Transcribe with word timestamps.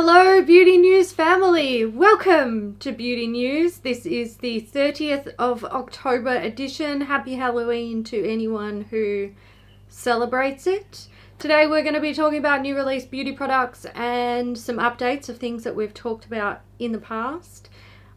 Hello, 0.00 0.40
Beauty 0.40 0.78
News 0.78 1.10
family. 1.10 1.84
Welcome 1.84 2.76
to 2.78 2.92
Beauty 2.92 3.26
News. 3.26 3.78
This 3.78 4.06
is 4.06 4.36
the 4.36 4.60
30th 4.60 5.34
of 5.40 5.64
October 5.64 6.36
edition. 6.36 7.00
Happy 7.00 7.34
Halloween 7.34 8.04
to 8.04 8.24
anyone 8.24 8.82
who 8.90 9.32
celebrates 9.88 10.68
it. 10.68 11.08
Today, 11.40 11.66
we're 11.66 11.82
going 11.82 11.96
to 11.96 12.00
be 12.00 12.14
talking 12.14 12.38
about 12.38 12.62
new 12.62 12.76
release 12.76 13.06
beauty 13.06 13.32
products 13.32 13.86
and 13.86 14.56
some 14.56 14.76
updates 14.76 15.28
of 15.28 15.38
things 15.38 15.64
that 15.64 15.74
we've 15.74 15.94
talked 15.94 16.26
about 16.26 16.60
in 16.78 16.92
the 16.92 16.98
past. 16.98 17.68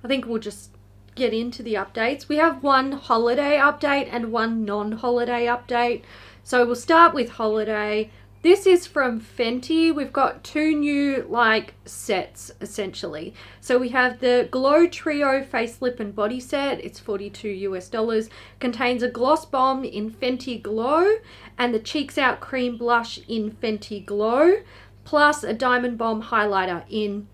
I 0.04 0.08
think 0.08 0.28
we'll 0.28 0.38
just 0.38 0.70
get 1.16 1.34
into 1.34 1.64
the 1.64 1.74
updates. 1.74 2.28
We 2.28 2.36
have 2.36 2.62
one 2.62 2.92
holiday 2.92 3.58
update 3.58 4.08
and 4.12 4.32
one 4.32 4.66
non 4.66 4.92
holiday 4.92 5.48
update. 5.48 6.04
So, 6.44 6.64
we'll 6.64 6.76
start 6.76 7.16
with 7.16 7.32
holiday. 7.32 8.12
This 8.44 8.66
is 8.66 8.88
from 8.88 9.22
Fenty. 9.22 9.94
We've 9.94 10.12
got 10.12 10.44
two 10.44 10.74
new 10.74 11.28
like 11.30 11.76
sets 11.86 12.52
essentially. 12.60 13.36
So 13.60 13.78
we 13.78 13.90
have 13.90 14.20
the 14.20 14.48
Glow 14.50 14.88
Trio 14.88 15.44
Face 15.44 15.80
Lip 15.80 16.00
and 16.00 16.16
Body 16.16 16.40
Set. 16.40 16.84
It's 16.84 17.00
42 17.00 17.50
US 17.50 17.88
dollars. 17.88 18.32
Contains 18.60 19.04
a 19.04 19.10
gloss 19.10 19.46
bomb 19.46 19.84
in 19.84 20.10
Fenty 20.10 20.60
Glow 20.60 21.18
and 21.60 21.72
the 21.72 21.80
Cheeks 21.80 22.18
Out 22.18 22.40
Cream 22.40 22.78
Blush 22.78 23.20
in 23.28 23.52
Fenty 23.52 24.04
Glow, 24.04 24.64
plus 25.04 25.44
a 25.44 25.54
Diamond 25.54 26.00
Bomb 26.00 26.24
highlighter 26.24 26.84
in 26.90 27.28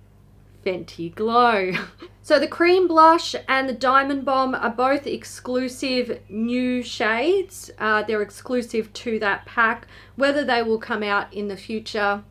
Fenty 0.68 1.16
Glow. 1.16 1.72
So 2.28 2.40
the 2.40 2.48
cream 2.50 2.90
blush 2.90 3.36
and 3.48 3.70
the 3.70 3.74
diamond 3.74 4.26
bomb 4.26 4.54
are 4.54 4.70
both 4.70 5.08
exclusive 5.08 6.20
new 6.28 6.84
shades. 6.84 7.72
Uh, 7.80 8.04
they're 8.04 8.22
exclusive 8.22 8.92
to 8.92 9.18
that 9.20 9.46
pack. 9.46 9.88
Whether 10.18 10.44
they 10.44 10.62
will 10.62 10.78
come 10.78 11.04
out 11.04 11.34
in 11.34 11.48
the 11.48 11.56
future, 11.56 12.26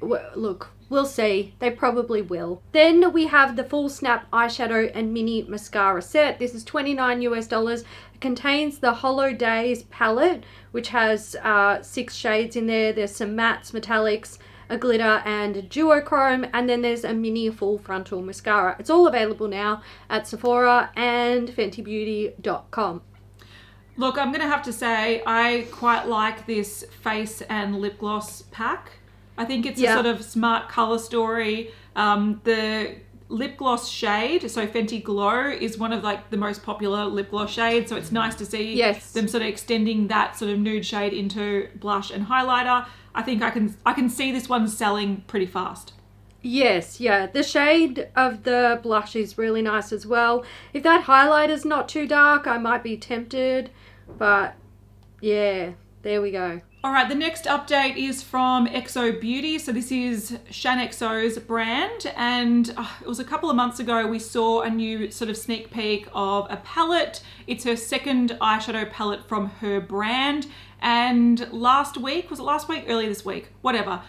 look, 0.00 0.70
we'll 0.88 1.04
see. 1.04 1.54
They 1.58 1.70
probably 1.70 2.22
will. 2.22 2.62
Then 2.72 3.12
we 3.12 3.26
have 3.26 3.56
the 3.56 3.64
full 3.64 3.90
snap 3.90 4.30
eyeshadow 4.30 4.90
and 4.94 5.12
mini 5.12 5.42
mascara 5.42 6.00
set. 6.00 6.38
This 6.38 6.54
is 6.54 6.64
29 6.64 7.20
US 7.20 7.46
dollars. 7.46 7.82
It 8.14 8.22
contains 8.22 8.78
the 8.78 8.94
Hollow 8.94 9.34
Days 9.34 9.82
palette, 9.82 10.42
which 10.70 10.88
has 10.88 11.36
uh, 11.42 11.82
six 11.82 12.14
shades 12.14 12.56
in 12.56 12.66
there. 12.66 12.94
There's 12.94 13.14
some 13.14 13.36
mattes, 13.36 13.72
metallics, 13.72 14.38
a 14.70 14.78
glitter 14.78 15.20
and 15.26 15.56
a 15.56 15.62
duochrome 15.62 16.48
and 16.54 16.68
then 16.68 16.80
there's 16.82 17.04
a 17.04 17.12
mini 17.12 17.50
full 17.50 17.76
frontal 17.78 18.22
mascara. 18.22 18.76
It's 18.78 18.88
all 18.88 19.06
available 19.06 19.48
now 19.48 19.82
at 20.08 20.26
Sephora 20.26 20.90
and 20.96 21.48
fentybeauty.com. 21.48 23.02
Look, 23.96 24.16
I'm 24.16 24.32
to 24.32 24.40
have 24.46 24.62
to 24.62 24.72
say 24.72 25.22
I 25.26 25.66
quite 25.70 26.06
like 26.08 26.46
this 26.46 26.84
face 27.02 27.42
and 27.42 27.76
lip 27.80 27.98
gloss 27.98 28.42
pack. 28.50 28.92
I 29.36 29.44
think 29.44 29.66
it's 29.66 29.80
Yeah. 29.80 29.90
a 29.90 29.94
sort 29.94 30.06
of 30.06 30.22
smart 30.24 30.68
color 30.68 30.98
story. 30.98 31.72
Um, 31.96 32.40
the 32.44 32.94
lip 33.28 33.56
gloss 33.58 33.88
shade, 33.88 34.50
so 34.50 34.66
Fenty 34.66 35.02
Glow, 35.02 35.48
is 35.50 35.78
one 35.78 35.92
of 35.92 36.02
like 36.02 36.30
the 36.30 36.36
most 36.36 36.62
popular 36.64 37.04
lip 37.04 37.30
gloss 37.30 37.50
shades. 37.50 37.90
So 37.90 37.96
it's 37.96 38.10
nice 38.12 38.34
to 38.36 38.46
see 38.46 38.74
Yes. 38.74 39.12
them 39.12 39.28
sort 39.28 39.42
of 39.42 39.48
extending 39.48 40.08
that 40.08 40.36
sort 40.36 40.50
of 40.50 40.58
nude 40.58 40.84
shade 40.86 41.12
into 41.12 41.68
blush 41.76 42.10
and 42.10 42.26
highlighter. 42.26 42.86
I 43.14 43.22
think 43.22 43.42
I 43.42 43.50
can 43.50 43.76
I 43.84 43.92
can 43.92 44.08
see 44.08 44.32
this 44.32 44.48
one 44.48 44.68
selling 44.68 45.22
pretty 45.26 45.46
fast. 45.46 45.92
Yes, 46.42 47.00
yeah. 47.00 47.26
The 47.26 47.42
shade 47.42 48.08
of 48.16 48.44
the 48.44 48.80
blush 48.82 49.14
is 49.14 49.36
really 49.36 49.60
nice 49.60 49.92
as 49.92 50.06
well. 50.06 50.44
If 50.72 50.82
that 50.84 51.02
highlight 51.02 51.50
is 51.50 51.64
not 51.64 51.88
too 51.88 52.06
dark, 52.06 52.46
I 52.46 52.56
might 52.56 52.82
be 52.82 52.96
tempted, 52.96 53.70
but 54.16 54.54
yeah, 55.20 55.72
there 56.02 56.22
we 56.22 56.30
go. 56.30 56.62
All 56.82 56.92
right, 56.92 57.06
the 57.06 57.14
next 57.14 57.44
update 57.44 57.98
is 57.98 58.22
from 58.22 58.66
xoBeauty. 58.66 59.60
So 59.60 59.70
this 59.70 59.92
is 59.92 60.38
Shaaanxo's 60.50 61.38
brand, 61.40 62.10
and 62.16 62.72
uh, 62.74 62.88
it 63.02 63.06
was 63.06 63.20
a 63.20 63.24
couple 63.24 63.50
of 63.50 63.56
months 63.56 63.80
ago 63.80 64.06
we 64.06 64.18
saw 64.18 64.62
a 64.62 64.70
new 64.70 65.10
sort 65.10 65.28
of 65.28 65.36
sneak 65.36 65.70
peek 65.70 66.08
of 66.14 66.46
a 66.48 66.56
palette. 66.56 67.22
It's 67.46 67.64
her 67.64 67.76
second 67.76 68.30
eyeshadow 68.40 68.90
palette 68.90 69.28
from 69.28 69.50
her 69.60 69.78
brand, 69.78 70.46
and 70.80 71.52
last 71.52 71.98
week 71.98 72.30
was 72.30 72.38
it 72.38 72.44
last 72.44 72.66
week? 72.66 72.86
Earlier 72.88 73.10
this 73.10 73.26
week, 73.26 73.50
whatever. 73.60 74.00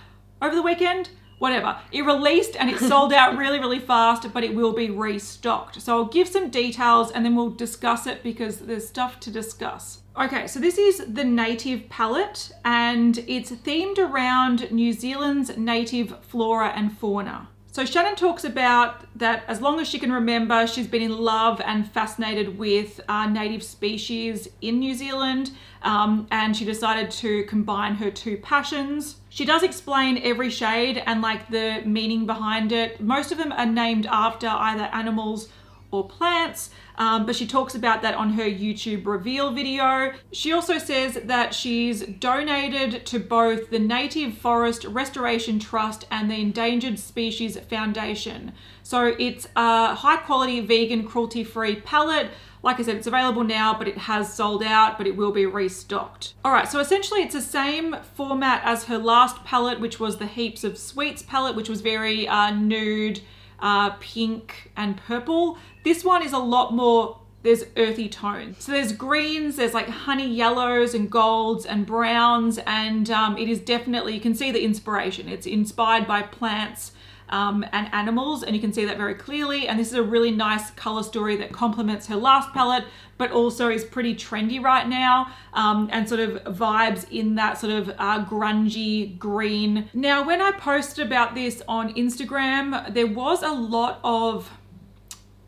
Over 0.42 0.56
the 0.56 0.62
weekend, 0.62 1.10
whatever. 1.42 1.76
It 1.92 2.04
released 2.06 2.56
and 2.56 2.70
it 2.70 2.78
sold 2.78 3.12
out 3.12 3.36
really, 3.36 3.60
really 3.60 3.80
fast, 3.80 4.32
but 4.32 4.44
it 4.44 4.54
will 4.54 4.74
be 4.74 4.92
restocked. 4.92 5.82
So 5.82 5.98
I'll 5.98 6.06
give 6.06 6.28
some 6.28 6.52
details 6.52 7.12
and 7.12 7.26
then 7.26 7.36
we'll 7.36 7.50
discuss 7.50 8.06
it 8.06 8.22
because 8.22 8.60
there's 8.60 8.88
stuff 8.88 9.20
to 9.22 9.32
discuss. 9.32 10.04
Okay, 10.20 10.46
so 10.46 10.60
this 10.60 10.78
is 10.78 11.04
the 11.08 11.24
native 11.24 11.90
palette 11.90 12.52
and 12.64 13.18
it's 13.28 13.50
themed 13.52 13.98
around 13.98 14.72
New 14.72 14.94
Zealand's 14.94 15.58
native 15.58 16.24
flora 16.24 16.74
and 16.76 16.96
fauna. 16.96 17.48
So 17.72 17.86
Shannon 17.86 18.16
talks 18.16 18.44
about 18.44 19.06
that 19.16 19.44
as 19.48 19.62
long 19.62 19.80
as 19.80 19.88
she 19.88 19.98
can 19.98 20.12
remember, 20.12 20.68
she's 20.68 20.88
been 20.88 21.02
in 21.02 21.18
love 21.18 21.60
and 21.66 21.90
fascinated 21.90 22.60
with 22.60 23.00
uh, 23.08 23.28
native 23.28 23.64
species 23.64 24.48
in 24.62 24.78
New 24.78 24.94
Zealand, 24.94 25.52
um, 25.82 26.28
and 26.30 26.56
she 26.56 26.66
decided 26.66 27.10
to 27.12 27.44
combine 27.46 27.96
her 27.96 28.12
two 28.12 28.38
passions. 28.38 29.21
She 29.34 29.46
does 29.46 29.64
explain 29.64 30.18
every 30.18 30.50
shade 30.50 31.02
and 31.06 31.22
like 31.22 31.50
the 31.50 31.84
meaning 31.86 32.26
behind 32.26 32.74
it. 32.74 33.00
Most 33.00 33.32
of 33.32 33.38
them 33.38 33.54
are 33.54 33.66
named 33.66 34.06
after 34.06 34.48
either 34.48 34.90
animals 34.92 35.48
or 35.90 36.06
plants, 36.06 36.70
um, 36.98 37.26
but 37.26 37.38
she 37.38 37.48
talks 37.48 37.74
about 37.74 38.02
that 38.02 38.14
on 38.14 38.34
her 38.34 38.44
YouTube 38.44 39.06
reveal 39.06 39.54
video. 39.54 40.12
She 40.34 40.52
also 40.52 40.78
says 40.78 41.18
that 41.24 41.54
she's 41.54 42.02
donated 42.02 43.06
to 43.06 43.20
both 43.20 43.70
the 43.70 43.80
Native 43.80 44.38
Forest 44.38 44.84
Restoration 44.84 45.60
Trust 45.60 46.06
and 46.12 46.30
the 46.30 46.36
Endangered 46.36 47.00
Species 47.00 47.58
Foundation. 47.58 48.52
So 48.84 49.16
it's 49.18 49.48
a 49.56 49.96
high 49.96 50.18
quality 50.18 50.60
vegan 50.60 51.08
cruelty 51.08 51.46
free 51.46 51.78
palette. 51.78 52.32
Like 52.64 52.80
I 52.80 52.84
said, 52.84 52.96
it's 52.96 53.08
available 53.08 53.44
now, 53.44 53.76
but 53.78 53.88
it 53.88 53.98
has 53.98 54.32
sold 54.34 54.64
out, 54.64 54.98
but 54.98 55.08
it 55.08 55.16
will 55.16 55.32
be 55.32 55.46
restocked. 55.46 56.34
All 56.46 56.52
right, 56.52 56.68
so 56.68 56.80
essentially 56.80 57.22
it's 57.22 57.34
the 57.34 57.42
same 57.42 57.96
format 58.16 58.62
as 58.64 58.86
her 58.86 58.98
last 58.98 59.44
palette, 59.44 59.80
which 59.80 60.00
was 60.00 60.18
the 60.18 60.28
Heaps 60.28 60.64
of 60.64 60.78
Sweets 60.78 61.24
palette, 61.24 61.56
which 61.56 61.70
was 61.70 61.82
very 61.82 62.28
uh, 62.28 62.52
nude, 62.52 63.22
uh, 63.60 63.92
pink, 64.00 64.72
and 64.78 64.96
purple. 64.98 65.58
This 65.84 66.04
one 66.04 66.24
is 66.24 66.34
a 66.34 66.40
lot 66.40 66.74
more 66.74 67.18
there's 67.44 67.64
earthy 67.76 68.08
tones. 68.08 68.64
So 68.64 68.72
there's 68.72 68.92
greens, 68.92 69.56
there's 69.56 69.74
like 69.74 69.90
honey 69.90 70.32
yellows 70.32 70.94
and 70.94 71.10
golds 71.10 71.66
and 71.66 71.86
browns, 71.86 72.60
and 72.68 73.10
um, 73.10 73.38
it 73.38 73.50
is 73.50 73.60
definitely, 73.60 74.14
you 74.14 74.22
can 74.22 74.36
see 74.36 74.52
the 74.52 74.64
inspiration. 74.64 75.28
It's 75.28 75.48
inspired 75.48 76.06
by 76.06 76.22
plants 76.22 76.92
um, 77.32 77.66
and 77.72 77.88
animals, 77.94 78.44
and 78.44 78.56
you 78.56 78.62
can 78.62 78.74
see 78.74 78.86
that 78.86 78.98
very 78.98 79.16
clearly. 79.16 79.68
And 79.68 79.80
this 79.80 79.88
is 79.88 79.96
a 79.96 80.04
really 80.04 80.32
nice 80.32 80.72
color 80.72 81.04
story 81.04 81.36
that 81.38 81.52
complements 81.52 82.08
her 82.08 82.16
last 82.16 82.52
palette, 82.54 82.86
but 83.18 83.32
also 83.32 83.70
is 83.70 83.84
pretty 83.84 84.16
trendy 84.16 84.62
right 84.62 84.88
now 84.88 85.32
um, 85.54 85.90
and 85.92 86.08
sort 86.08 86.20
of 86.22 86.44
vibes 86.56 87.10
in 87.12 87.36
that 87.36 87.58
sort 87.58 87.72
of 87.72 87.90
uh, 87.98 88.26
grungy 88.26 89.18
green. 89.18 89.90
Now, 89.94 90.26
when 90.26 90.42
I 90.42 90.52
posted 90.52 91.06
about 91.06 91.36
this 91.36 91.62
on 91.68 91.94
Instagram, 91.96 92.94
there 92.94 93.08
was 93.08 93.44
a 93.44 93.52
lot 93.52 94.00
of, 94.04 94.52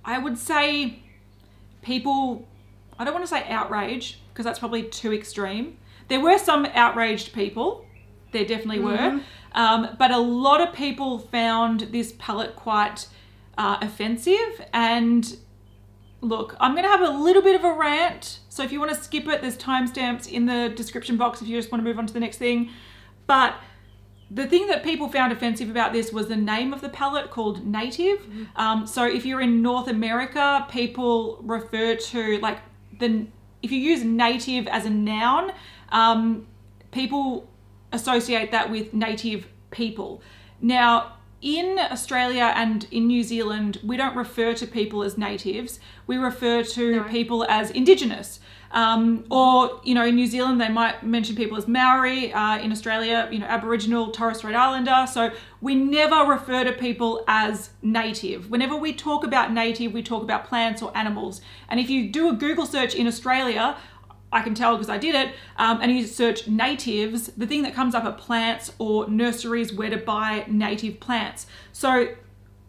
I 0.06 0.20
would 0.20 0.38
say, 0.38 1.04
people, 1.82 2.48
I 2.98 3.04
don't 3.04 3.14
want 3.14 3.26
to 3.26 3.30
say 3.30 3.44
outrage 3.50 4.20
because 4.32 4.46
that's 4.46 4.60
probably 4.60 4.84
too 4.84 5.14
extreme. 5.14 5.78
There 6.08 6.20
were 6.20 6.38
some 6.38 6.66
outraged 6.74 7.34
people, 7.34 7.86
there 8.34 8.46
definitely 8.46 8.80
were, 8.80 9.22
um, 9.54 9.96
but 9.98 10.12
a 10.12 10.18
lot 10.18 10.62
of 10.62 10.74
people 10.74 11.20
found 11.20 11.82
this 11.92 12.14
palette 12.18 12.56
quite 12.56 13.08
uh, 13.58 13.78
offensive. 13.82 14.62
And 14.74 15.38
look, 16.22 16.56
I'm 16.60 16.72
going 16.74 16.84
to 16.84 16.90
have 16.90 17.02
a 17.02 17.12
little 17.18 17.42
bit 17.42 17.56
of 17.56 17.64
a 17.64 17.74
rant. 17.74 18.40
So 18.50 18.64
if 18.64 18.72
you 18.72 18.80
want 18.80 18.94
to 18.94 19.02
skip 19.02 19.28
it, 19.28 19.42
there's 19.42 19.58
timestamps 19.58 20.28
in 20.28 20.46
the 20.46 20.74
description 20.76 21.18
box 21.18 21.42
if 21.42 21.48
you 21.48 21.58
just 21.58 21.72
want 21.72 21.84
to 21.84 21.88
move 21.88 22.00
on 22.00 22.08
to 22.08 22.14
the 22.14 22.20
next 22.20 22.38
thing. 22.38 22.70
But 23.28 23.56
the 24.32 24.48
thing 24.48 24.68
that 24.68 24.84
people 24.84 25.10
found 25.10 25.32
offensive 25.32 25.70
about 25.70 25.94
this 25.94 26.12
was 26.12 26.28
the 26.28 26.36
name 26.36 26.74
of 26.74 26.82
the 26.82 26.90
palette 26.90 27.30
called 27.30 27.66
Native. 27.66 28.26
Um, 28.56 28.88
so 28.88 29.06
if 29.06 29.26
you're 29.26 29.42
in 29.42 29.62
North 29.62 29.88
America, 29.88 30.66
people 30.72 31.40
refer 31.44 31.96
to 31.96 32.40
like 32.40 32.60
the 33.00 33.28
if 33.62 33.72
you 33.72 33.80
use 33.80 34.04
native 34.04 34.68
as 34.68 34.86
a 34.86 34.90
noun, 34.90 35.54
um, 35.90 36.48
people 36.92 37.50
associate 37.94 38.52
that 38.52 38.70
with 38.70 38.94
native 38.94 39.48
people. 39.72 40.22
Now, 40.62 41.14
in 41.42 41.78
Australia 41.78 42.54
and 42.56 42.88
in 42.90 43.08
New 43.08 43.22
Zealand, 43.22 43.78
we 43.84 43.98
don't 43.98 44.16
refer 44.16 44.54
to 44.54 44.66
people 44.66 45.04
as 45.04 45.18
natives. 45.18 45.80
We 46.08 46.16
refer 46.18 46.64
to 46.64 46.96
No. 46.96 47.04
people 47.04 47.46
as 47.50 47.70
indigenous. 47.72 48.40
Um, 48.72 49.26
or, 49.30 49.82
you 49.84 49.94
know, 49.94 50.04
in 50.04 50.16
New 50.16 50.26
Zealand, 50.26 50.60
they 50.60 50.70
might 50.70 51.04
mention 51.04 51.36
people 51.36 51.58
as 51.58 51.68
Maori. 51.68 52.34
Uh, 52.34 52.58
in 52.58 52.72
Australia, 52.72 53.28
you 53.32 53.38
know, 53.38 53.46
Aboriginal, 53.46 54.10
Torres 54.10 54.38
Strait 54.38 54.56
Islander. 54.56 55.06
So 55.12 55.32
we 55.62 55.76
never 55.76 56.24
refer 56.32 56.64
to 56.64 56.72
people 56.72 57.24
as 57.28 57.70
native. 57.84 58.50
Whenever 58.50 58.76
we 58.76 58.92
talk 58.94 59.24
about 59.24 59.54
native, 59.54 59.94
we 59.94 60.02
talk 60.02 60.24
about 60.24 60.46
plants 60.46 60.82
or 60.82 60.96
animals. 60.98 61.42
And 61.70 61.80
if 61.80 61.90
you 61.90 62.10
do 62.10 62.30
a 62.30 62.34
Google 62.34 62.66
search 62.66 62.96
in 62.96 63.06
Australia, 63.06 63.78
I 64.34 64.42
can 64.42 64.56
tell 64.56 64.76
because 64.76 64.90
I 64.90 64.98
did 64.98 65.16
it, 65.16 65.34
um, 65.58 65.80
and 65.82 65.92
you 65.92 66.06
search 66.06 66.48
natives, 66.48 67.28
the 67.38 67.48
thing 67.48 67.62
that 67.64 67.74
comes 67.74 67.96
up 67.96 68.04
are 68.04 68.14
plants 68.14 68.74
or 68.80 69.08
nurseries 69.08 69.74
where 69.74 69.90
to 69.90 69.98
buy 69.98 70.46
native 70.48 71.00
plants. 71.00 71.48
So 71.72 72.16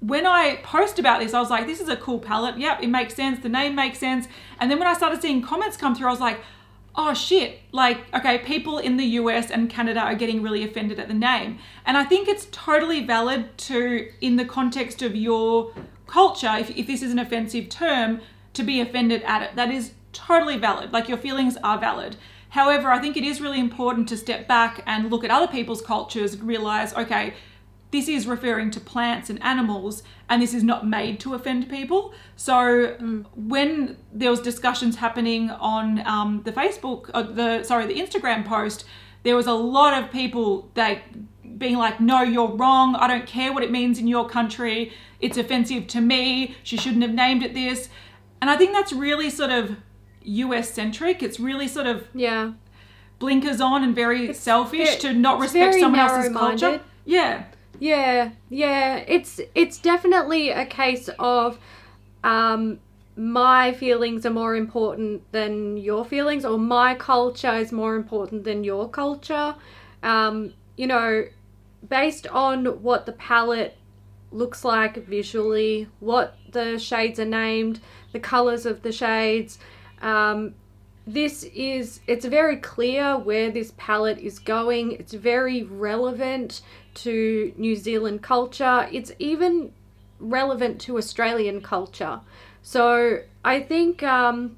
when 0.01 0.27
I 0.27 0.57
post 0.63 0.99
about 0.99 1.21
this, 1.21 1.33
I 1.33 1.41
was 1.41 1.51
like, 1.51 1.67
this 1.67 1.81
is 1.81 1.89
a 1.89 1.97
cool 1.97 2.19
palette. 2.19 2.59
Yep, 2.59 2.83
it 2.83 2.89
makes 2.89 3.15
sense. 3.15 3.39
The 3.39 3.49
name 3.49 3.75
makes 3.75 3.99
sense. 3.99 4.29
And 4.61 4.71
then 4.71 4.79
when 4.79 4.87
I 4.87 4.95
started 4.95 5.23
seeing 5.23 5.41
comments 5.41 5.77
come 5.77 5.95
through, 5.95 6.09
I 6.09 6.11
was 6.11 6.21
like, 6.21 6.41
oh 6.95 7.15
shit. 7.15 7.61
Like, 7.73 8.03
okay, 8.15 8.39
people 8.39 8.79
in 8.79 8.99
the 8.99 9.05
US 9.05 9.51
and 9.51 9.71
Canada 9.71 10.01
are 10.01 10.15
getting 10.15 10.43
really 10.43 10.63
offended 10.63 10.99
at 11.01 11.09
the 11.09 11.15
name. 11.15 11.59
And 11.87 11.97
I 11.97 12.05
think 12.05 12.29
it's 12.29 12.47
totally 12.53 13.05
valid 13.05 13.57
to, 13.59 14.11
in 14.21 14.37
the 14.37 14.45
context 14.45 15.01
of 15.01 15.17
your 15.17 15.73
culture, 16.07 16.55
if, 16.59 16.71
if 16.77 16.87
this 16.87 17.03
is 17.03 17.11
an 17.11 17.19
offensive 17.19 17.71
term, 17.71 18.21
to 18.53 18.63
be 18.63 18.81
offended 18.81 19.23
at 19.23 19.43
it. 19.43 19.57
That 19.57 19.71
is 19.71 19.93
totally 20.15 20.57
valid. 20.57 20.93
Like, 20.93 21.09
your 21.09 21.19
feelings 21.19 21.57
are 21.63 21.79
valid. 21.79 22.17
However, 22.51 22.91
I 22.91 23.01
think 23.01 23.17
it 23.17 23.25
is 23.25 23.41
really 23.41 23.59
important 23.59 24.09
to 24.11 24.17
step 24.17 24.47
back 24.47 24.83
and 24.87 25.11
look 25.11 25.25
at 25.25 25.31
other 25.31 25.49
people's 25.49 25.83
cultures, 25.83 26.41
realize, 26.41 26.95
okay, 26.95 27.35
this 27.95 28.09
is 28.09 28.27
referring 28.27 28.73
to 28.73 28.81
plants 28.81 29.31
and 29.31 29.41
animals 29.41 30.03
and 30.29 30.43
this 30.43 30.53
is 30.53 30.65
not 30.65 30.85
made 30.85 31.21
to 31.21 31.33
offend 31.33 31.71
people 31.71 32.13
so 32.35 32.57
mm. 32.57 33.25
when 33.37 33.97
there 34.13 34.31
was 34.31 34.41
discussions 34.41 34.97
happening 34.97 35.49
on 35.51 36.05
um, 36.05 36.43
the 36.45 36.51
facebook 36.51 37.09
uh, 37.15 37.23
the 37.23 37.63
sorry 37.63 37.87
the 37.87 37.95
instagram 37.95 38.45
post 38.45 38.85
there 39.23 39.37
was 39.37 39.47
a 39.47 39.53
lot 39.53 40.03
of 40.03 40.11
people 40.11 40.69
that 40.75 41.03
being 41.57 41.77
like 41.77 42.01
no 42.01 42.21
you're 42.21 42.57
wrong 42.57 42.97
i 42.97 43.07
don't 43.07 43.29
care 43.29 43.53
what 43.53 43.63
it 43.63 43.71
means 43.71 44.01
in 44.01 44.09
your 44.09 44.29
country 44.29 44.93
it's 45.21 45.37
offensive 45.37 45.87
to 45.87 46.01
me 46.01 46.57
she 46.65 46.77
shouldn't 46.77 47.03
have 47.03 47.15
named 47.15 47.45
it 47.45 47.55
this 47.55 47.89
and 48.41 48.51
i 48.51 48.57
think 48.57 48.73
that's 48.73 48.93
really 48.93 49.31
sort 49.31 49.53
of 49.53 49.77
us 50.25 50.71
centric 50.71 51.23
it's 51.23 51.39
really 51.39 51.69
sort 51.69 51.87
of 51.87 52.07
yeah 52.15 52.53
blinkers 53.19 53.61
on 53.61 53.85
and 53.85 53.95
very 53.95 54.29
it's 54.29 54.41
selfish 54.41 54.97
to 54.97 55.13
not 55.13 55.39
respect 55.39 55.75
someone 55.75 56.01
else's 56.01 56.33
culture 56.33 56.81
yeah 57.05 57.45
yeah, 57.79 58.31
yeah. 58.49 59.05
It's 59.07 59.41
it's 59.55 59.79
definitely 59.79 60.51
a 60.51 60.67
case 60.67 61.09
of 61.19 61.59
um, 62.23 62.79
my 63.17 63.73
feelings 63.73 64.25
are 64.25 64.31
more 64.31 64.57
important 64.57 65.31
than 65.33 65.77
your 65.77 66.05
feelings, 66.05 66.45
or 66.45 66.59
my 66.59 66.95
culture 66.95 67.55
is 67.55 67.73
more 67.73 67.97
important 67.97 68.45
than 68.45 68.65
your 68.65 68.89
culture. 68.89 69.55
Um, 70.03 70.55
you 70.77 70.87
know, 70.87 71.27
based 71.89 72.27
on 72.29 72.67
what 72.83 73.07
the 73.07 73.13
palette 73.13 73.77
looks 74.31 74.65
like 74.65 74.97
visually, 75.07 75.89
what 76.01 76.37
the 76.51 76.79
shades 76.79 77.21
are 77.21 77.25
named, 77.25 77.81
the 78.13 78.21
colors 78.21 78.67
of 78.67 78.83
the 78.83 78.93
shades. 78.93 79.59
Um, 80.03 80.55
this 81.07 81.45
is 81.55 82.01
it's 82.07 82.25
very 82.25 82.57
clear 82.57 83.17
where 83.19 83.51
this 83.51 83.73
palette 83.77 84.19
is 84.19 84.39
going. 84.39 84.93
It's 84.93 85.13
very 85.13 85.63
relevant 85.63 86.63
to 86.95 87.53
New 87.57 87.77
Zealand 87.77 88.23
culture. 88.23 88.89
It's 88.91 89.13
even 89.19 89.73
relevant 90.19 90.81
to 90.83 90.97
Australian 90.97 91.61
culture. 91.61 92.21
So 92.63 93.21
I 93.45 93.61
think 93.61 94.03
um, 94.03 94.57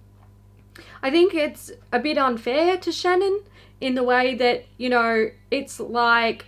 I 1.02 1.10
think 1.10 1.34
it's 1.34 1.72
a 1.92 1.98
bit 1.98 2.16
unfair 2.16 2.76
to 2.78 2.92
Shannon 2.92 3.40
in 3.80 3.94
the 3.94 4.04
way 4.04 4.34
that 4.36 4.66
you 4.76 4.88
know 4.88 5.30
it's 5.50 5.80
like 5.80 6.46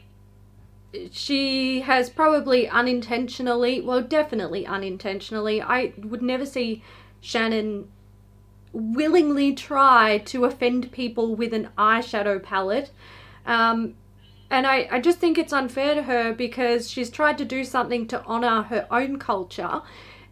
she 1.11 1.81
has 1.81 2.09
probably 2.09 2.69
unintentionally, 2.69 3.81
well, 3.81 4.01
definitely 4.01 4.67
unintentionally. 4.67 5.61
I 5.61 5.93
would 5.99 6.23
never 6.23 6.47
see 6.47 6.83
Shannon 7.21 7.89
willingly 8.73 9.55
try 9.55 10.19
to 10.19 10.45
offend 10.45 10.93
people 10.93 11.35
with 11.35 11.53
an 11.55 11.69
eyeshadow 11.77 12.43
palette. 12.43 12.91
Um, 13.47 13.95
and 14.51 14.67
I, 14.67 14.89
I 14.91 15.01
just 15.01 15.19
think 15.19 15.39
it's 15.39 15.53
unfair 15.53 15.95
to 15.95 16.03
her 16.03 16.33
because 16.33 16.91
she's 16.91 17.11
tried 17.11 17.39
to 17.39 17.45
do 17.45 17.65
something 17.65 18.07
to 18.09 18.25
honour 18.25 18.63
her 18.63 18.87
own 18.91 19.19
culture. 19.19 19.83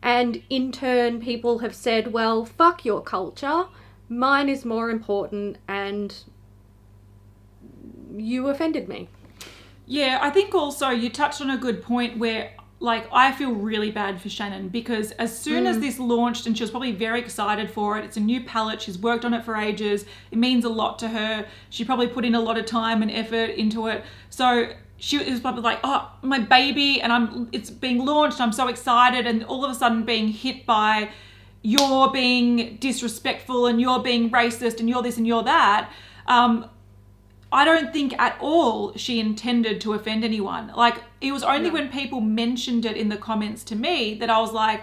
And 0.02 0.42
in 0.48 0.72
turn, 0.72 1.20
people 1.20 1.58
have 1.58 1.74
said, 1.74 2.12
well, 2.12 2.44
fuck 2.44 2.84
your 2.84 3.02
culture. 3.02 3.66
Mine 4.08 4.48
is 4.48 4.64
more 4.64 4.88
important, 4.88 5.58
and 5.66 6.14
you 8.16 8.46
offended 8.48 8.88
me. 8.88 9.08
Yeah, 9.86 10.18
I 10.22 10.30
think 10.30 10.54
also 10.54 10.90
you 10.90 11.10
touched 11.10 11.40
on 11.40 11.50
a 11.50 11.56
good 11.56 11.82
point 11.82 12.18
where 12.18 12.52
like 12.78 13.08
I 13.10 13.32
feel 13.32 13.52
really 13.52 13.90
bad 13.90 14.20
for 14.20 14.28
Shannon 14.28 14.68
because 14.68 15.12
as 15.12 15.36
soon 15.36 15.64
mm. 15.64 15.68
as 15.68 15.78
this 15.78 15.98
launched 15.98 16.46
and 16.46 16.56
she 16.56 16.62
was 16.62 16.70
probably 16.70 16.92
very 16.92 17.20
excited 17.20 17.70
for 17.70 17.98
it, 17.98 18.04
it's 18.04 18.16
a 18.16 18.20
new 18.20 18.44
palette, 18.44 18.82
she's 18.82 18.98
worked 18.98 19.24
on 19.24 19.32
it 19.32 19.44
for 19.44 19.56
ages, 19.56 20.04
it 20.30 20.38
means 20.38 20.64
a 20.64 20.68
lot 20.68 20.98
to 20.98 21.08
her. 21.08 21.46
She 21.70 21.84
probably 21.84 22.08
put 22.08 22.24
in 22.24 22.34
a 22.34 22.40
lot 22.40 22.58
of 22.58 22.66
time 22.66 23.00
and 23.02 23.10
effort 23.10 23.50
into 23.50 23.86
it. 23.86 24.04
So 24.28 24.72
she 24.98 25.18
was 25.18 25.40
probably 25.40 25.62
like, 25.62 25.80
"Oh, 25.84 26.10
my 26.22 26.38
baby 26.38 27.00
and 27.00 27.12
I'm 27.12 27.48
it's 27.52 27.70
being 27.70 28.04
launched, 28.04 28.40
I'm 28.40 28.52
so 28.52 28.68
excited." 28.68 29.26
And 29.26 29.44
all 29.44 29.64
of 29.64 29.70
a 29.70 29.74
sudden 29.74 30.04
being 30.04 30.28
hit 30.28 30.66
by 30.66 31.10
you're 31.62 32.10
being 32.12 32.76
disrespectful 32.76 33.66
and 33.66 33.80
you're 33.80 33.98
being 34.00 34.30
racist 34.30 34.78
and 34.78 34.88
you're 34.88 35.02
this 35.02 35.16
and 35.16 35.26
you're 35.26 35.42
that. 35.42 35.90
Um, 36.28 36.68
I 37.56 37.64
don't 37.64 37.90
think 37.90 38.12
at 38.18 38.36
all 38.38 38.94
she 38.96 39.18
intended 39.18 39.80
to 39.80 39.94
offend 39.94 40.24
anyone. 40.24 40.70
Like, 40.76 41.02
it 41.22 41.32
was 41.32 41.42
only 41.42 41.70
no. 41.70 41.74
when 41.76 41.88
people 41.88 42.20
mentioned 42.20 42.84
it 42.84 42.98
in 42.98 43.08
the 43.08 43.16
comments 43.16 43.64
to 43.64 43.74
me 43.74 44.14
that 44.16 44.28
I 44.28 44.38
was 44.40 44.52
like, 44.52 44.82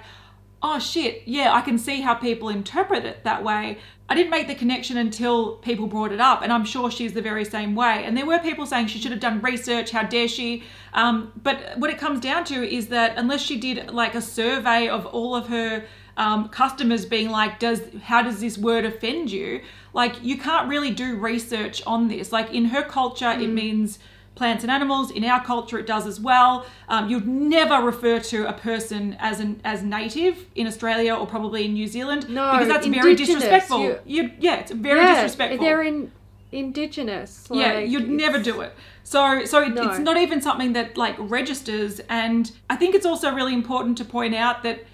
oh 0.64 0.80
shit, 0.80 1.22
yeah, 1.28 1.54
I 1.54 1.62
can 1.62 1.78
see 1.78 2.02
how 2.02 2.16
people 2.16 2.50
interpret 2.50 3.06
it 3.06 3.24
that 3.26 3.44
way. 3.44 3.78
I 4.10 4.16
didn't 4.16 4.32
make 4.32 4.48
the 4.48 4.56
connection 4.56 4.98
until 4.98 5.58
people 5.58 5.86
brought 5.86 6.12
it 6.12 6.20
up, 6.20 6.42
and 6.42 6.52
I'm 6.52 6.66
sure 6.66 6.90
she's 6.90 7.14
the 7.14 7.22
very 7.22 7.46
same 7.46 7.76
way. 7.76 8.06
And 8.06 8.18
there 8.18 8.26
were 8.26 8.40
people 8.40 8.66
saying 8.66 8.88
she 8.88 8.98
should 8.98 9.12
have 9.12 9.20
done 9.20 9.40
research, 9.42 9.92
how 9.92 10.02
dare 10.02 10.28
she? 10.28 10.64
Um, 10.96 11.32
but 11.44 11.78
what 11.78 11.92
it 11.92 12.00
comes 12.00 12.22
down 12.22 12.44
to 12.46 12.68
is 12.68 12.88
that 12.88 13.18
unless 13.18 13.42
she 13.42 13.60
did 13.60 13.92
like 13.92 14.16
a 14.16 14.22
survey 14.22 14.88
of 14.88 15.06
all 15.06 15.36
of 15.36 15.48
her 15.48 15.86
um, 16.18 16.50
customers 16.50 17.06
being 17.06 17.30
like, 17.30 17.60
does 17.60 17.82
how 18.04 18.22
does 18.22 18.40
this 18.40 18.58
word 18.58 18.86
offend 18.86 19.32
you? 19.32 19.62
Like 19.94 20.24
you 20.24 20.38
can't 20.38 20.70
really 20.70 20.92
do 20.92 21.16
research 21.16 21.82
on 21.86 22.08
this. 22.08 22.32
Like 22.32 22.54
in 22.54 22.66
her 22.66 22.84
culture, 22.84 23.26
mm. 23.26 23.44
it 23.44 23.48
means 23.48 24.00
plants 24.36 24.64
and 24.64 24.72
animals. 24.72 25.12
In 25.12 25.24
our 25.24 25.44
culture, 25.44 25.78
it 25.78 25.88
does 25.88 26.08
as 26.08 26.20
well. 26.20 26.66
Um, 26.90 27.10
you'd 27.10 27.28
never 27.28 27.86
refer 27.86 28.20
to 28.20 28.48
a 28.48 28.54
person 28.54 29.16
as 29.20 29.40
an 29.40 29.62
as 29.64 29.84
native 29.84 30.46
in 30.56 30.68
Australia 30.68 31.16
or 31.16 31.28
probably 31.28 31.66
in 31.66 31.74
New 31.74 31.88
Zealand 31.88 32.30
no, 32.30 32.52
because 32.52 32.68
that's 32.68 32.88
very 32.88 33.16
disrespectful. 33.16 33.82
You, 33.82 34.00
you, 34.06 34.32
yeah, 34.40 34.60
it's 34.60 34.72
very 34.72 35.00
yeah, 35.00 35.16
disrespectful. 35.16 35.64
They're 35.64 35.84
in 35.84 36.12
indigenous. 36.52 37.50
Like, 37.50 37.60
yeah, 37.60 37.80
you'd 37.80 38.10
never 38.10 38.40
do 38.40 38.62
it. 38.62 38.74
So, 39.04 39.44
so 39.46 39.62
it, 39.64 39.74
no. 39.74 39.90
it's 39.90 40.00
not 40.00 40.18
even 40.18 40.42
something 40.42 40.74
that 40.74 40.98
like 40.98 41.16
registers. 41.18 42.00
And 42.10 42.52
I 42.70 42.76
think 42.76 42.96
it's 42.96 43.06
also 43.06 43.34
really 43.34 43.54
important 43.54 43.98
to 43.98 44.06
point 44.06 44.36
out 44.36 44.64
that 44.64 44.86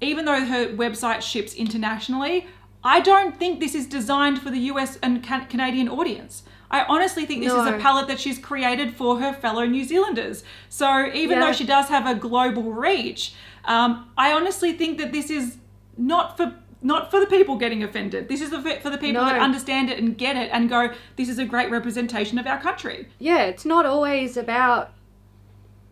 even 0.00 0.24
though 0.24 0.44
her 0.44 0.68
website 0.68 1.22
ships 1.22 1.54
internationally, 1.54 2.46
I 2.84 3.00
don't 3.00 3.36
think 3.36 3.60
this 3.60 3.74
is 3.74 3.86
designed 3.86 4.40
for 4.40 4.50
the 4.50 4.58
US 4.72 4.98
and 5.02 5.22
can- 5.22 5.46
Canadian 5.46 5.88
audience. 5.88 6.42
I 6.70 6.84
honestly 6.84 7.24
think 7.24 7.42
this 7.42 7.52
no. 7.52 7.62
is 7.62 7.68
a 7.68 7.78
palette 7.78 8.08
that 8.08 8.20
she's 8.20 8.38
created 8.38 8.94
for 8.94 9.20
her 9.20 9.32
fellow 9.32 9.64
New 9.64 9.84
Zealanders. 9.84 10.44
So 10.68 11.06
even 11.06 11.38
yeah. 11.38 11.46
though 11.46 11.52
she 11.52 11.64
does 11.64 11.88
have 11.88 12.06
a 12.06 12.14
global 12.14 12.72
reach, 12.72 13.34
um, 13.64 14.10
I 14.16 14.32
honestly 14.32 14.72
think 14.74 14.98
that 14.98 15.12
this 15.12 15.30
is 15.30 15.56
not 15.96 16.36
for 16.36 16.54
not 16.80 17.10
for 17.10 17.18
the 17.18 17.26
people 17.26 17.56
getting 17.56 17.82
offended. 17.82 18.28
This 18.28 18.40
is 18.40 18.50
for 18.50 18.90
the 18.90 18.98
people 18.98 19.22
no. 19.22 19.24
that 19.24 19.40
understand 19.40 19.90
it 19.90 19.98
and 19.98 20.16
get 20.16 20.36
it 20.36 20.48
and 20.52 20.68
go, 20.68 20.92
this 21.16 21.28
is 21.28 21.38
a 21.38 21.44
great 21.44 21.70
representation 21.70 22.38
of 22.38 22.46
our 22.46 22.60
country. 22.60 23.08
Yeah, 23.18 23.46
it's 23.46 23.64
not 23.64 23.84
always 23.84 24.36
about 24.36 24.92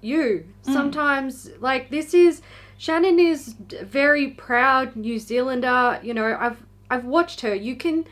you. 0.01 0.47
Mm. 0.65 0.73
Sometimes, 0.73 1.51
like, 1.59 1.91
this 1.91 2.15
is 2.15 2.41
Shannon 2.79 3.19
is 3.19 3.55
a 3.79 3.85
very 3.85 4.29
proud 4.29 4.97
New 4.97 5.19
Zealander. 5.19 6.01
You 6.03 6.15
know, 6.15 6.37
I've 6.39 6.63
I've 6.91 7.05
watched 7.05 7.41
her. 7.41 7.55
You 7.55 7.77
can 7.77 8.07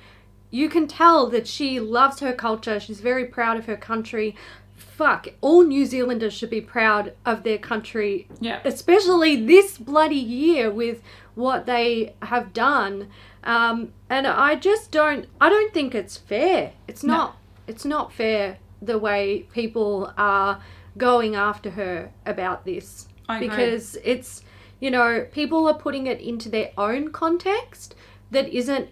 you 0.50 0.68
can 0.68 0.86
tell 0.86 1.28
that 1.30 1.46
she 1.46 1.80
loves 1.80 2.20
her 2.20 2.32
culture. 2.32 2.78
She's 2.80 3.00
very 3.00 3.26
proud 3.26 3.56
of 3.56 3.66
her 3.66 3.76
country. 3.76 4.36
Fuck, 4.76 5.28
all 5.40 5.64
New 5.64 5.86
Zealanders 5.86 6.32
should 6.32 6.50
be 6.50 6.60
proud 6.60 7.12
of 7.26 7.42
their 7.42 7.58
country. 7.58 8.28
Yeah. 8.40 8.60
Especially 8.64 9.34
this 9.44 9.76
bloody 9.76 10.14
year 10.14 10.70
with 10.70 11.02
what 11.34 11.66
they 11.66 12.14
have 12.22 12.52
done. 12.52 13.08
Um, 13.42 13.92
and 14.08 14.26
I 14.26 14.54
just 14.54 14.90
don't 14.90 15.26
I 15.40 15.48
don't 15.48 15.74
think 15.74 15.94
it's 15.94 16.16
fair. 16.16 16.72
It's 16.88 17.04
not 17.04 17.32
no. 17.32 17.36
it's 17.66 17.84
not 17.84 18.12
fair 18.12 18.58
the 18.80 18.98
way 18.98 19.46
people 19.52 20.12
are 20.16 20.60
going 20.96 21.34
after 21.34 21.70
her 21.70 22.12
about 22.24 22.64
this. 22.64 23.08
because 23.40 23.96
it's 24.04 24.43
you 24.84 24.90
know, 24.90 25.26
people 25.32 25.66
are 25.66 25.74
putting 25.74 26.06
it 26.06 26.20
into 26.20 26.50
their 26.50 26.70
own 26.76 27.10
context 27.10 27.94
that 28.30 28.48
isn't 28.48 28.90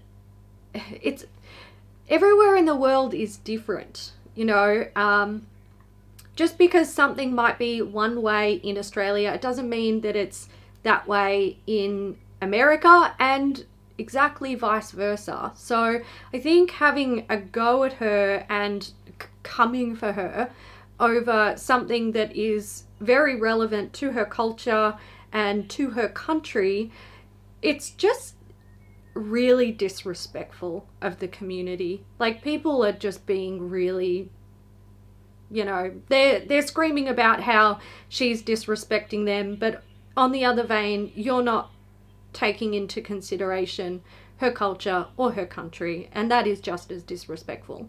it's 0.74 1.26
everywhere 2.08 2.56
in 2.56 2.64
the 2.64 2.74
world 2.74 3.12
is 3.12 3.36
different 3.36 4.12
you 4.34 4.44
know 4.44 4.86
um, 4.96 5.46
just 6.34 6.56
because 6.56 6.90
something 6.90 7.34
might 7.34 7.58
be 7.58 7.82
one 7.82 8.22
way 8.22 8.54
in 8.54 8.78
australia 8.78 9.30
it 9.32 9.42
doesn't 9.42 9.68
mean 9.68 10.00
that 10.00 10.16
it's 10.16 10.48
that 10.82 11.06
way 11.06 11.58
in 11.66 12.16
america 12.40 13.14
and 13.18 13.66
exactly 13.98 14.54
vice 14.54 14.90
versa. 14.90 15.52
So 15.54 16.00
I 16.32 16.38
think 16.38 16.72
having 16.72 17.24
a 17.28 17.36
go 17.36 17.84
at 17.84 17.94
her 17.94 18.44
and 18.48 18.82
c- 18.82 18.92
coming 19.42 19.94
for 19.94 20.12
her 20.12 20.50
over 20.98 21.54
something 21.56 22.12
that 22.12 22.34
is 22.34 22.84
very 23.00 23.36
relevant 23.36 23.92
to 23.94 24.12
her 24.12 24.24
culture 24.24 24.96
and 25.32 25.68
to 25.70 25.90
her 25.90 26.08
country, 26.08 26.90
it's 27.60 27.90
just 27.90 28.34
really 29.14 29.72
disrespectful 29.72 30.86
of 31.00 31.18
the 31.18 31.28
community. 31.28 32.04
Like 32.18 32.42
people 32.42 32.84
are 32.84 32.92
just 32.92 33.26
being 33.26 33.68
really 33.68 34.30
you 35.52 35.66
know, 35.66 35.92
they're 36.08 36.40
they're 36.40 36.66
screaming 36.66 37.08
about 37.08 37.42
how 37.42 37.78
she's 38.08 38.42
disrespecting 38.42 39.26
them, 39.26 39.56
but 39.56 39.82
on 40.16 40.32
the 40.32 40.44
other 40.44 40.64
vein, 40.64 41.12
you're 41.14 41.42
not 41.42 41.70
taking 42.32 42.72
into 42.72 43.02
consideration 43.02 44.02
her 44.38 44.50
culture 44.50 45.06
or 45.16 45.32
her 45.32 45.46
country, 45.46 46.08
and 46.12 46.30
that 46.30 46.46
is 46.46 46.60
just 46.60 46.90
as 46.90 47.02
disrespectful. 47.02 47.88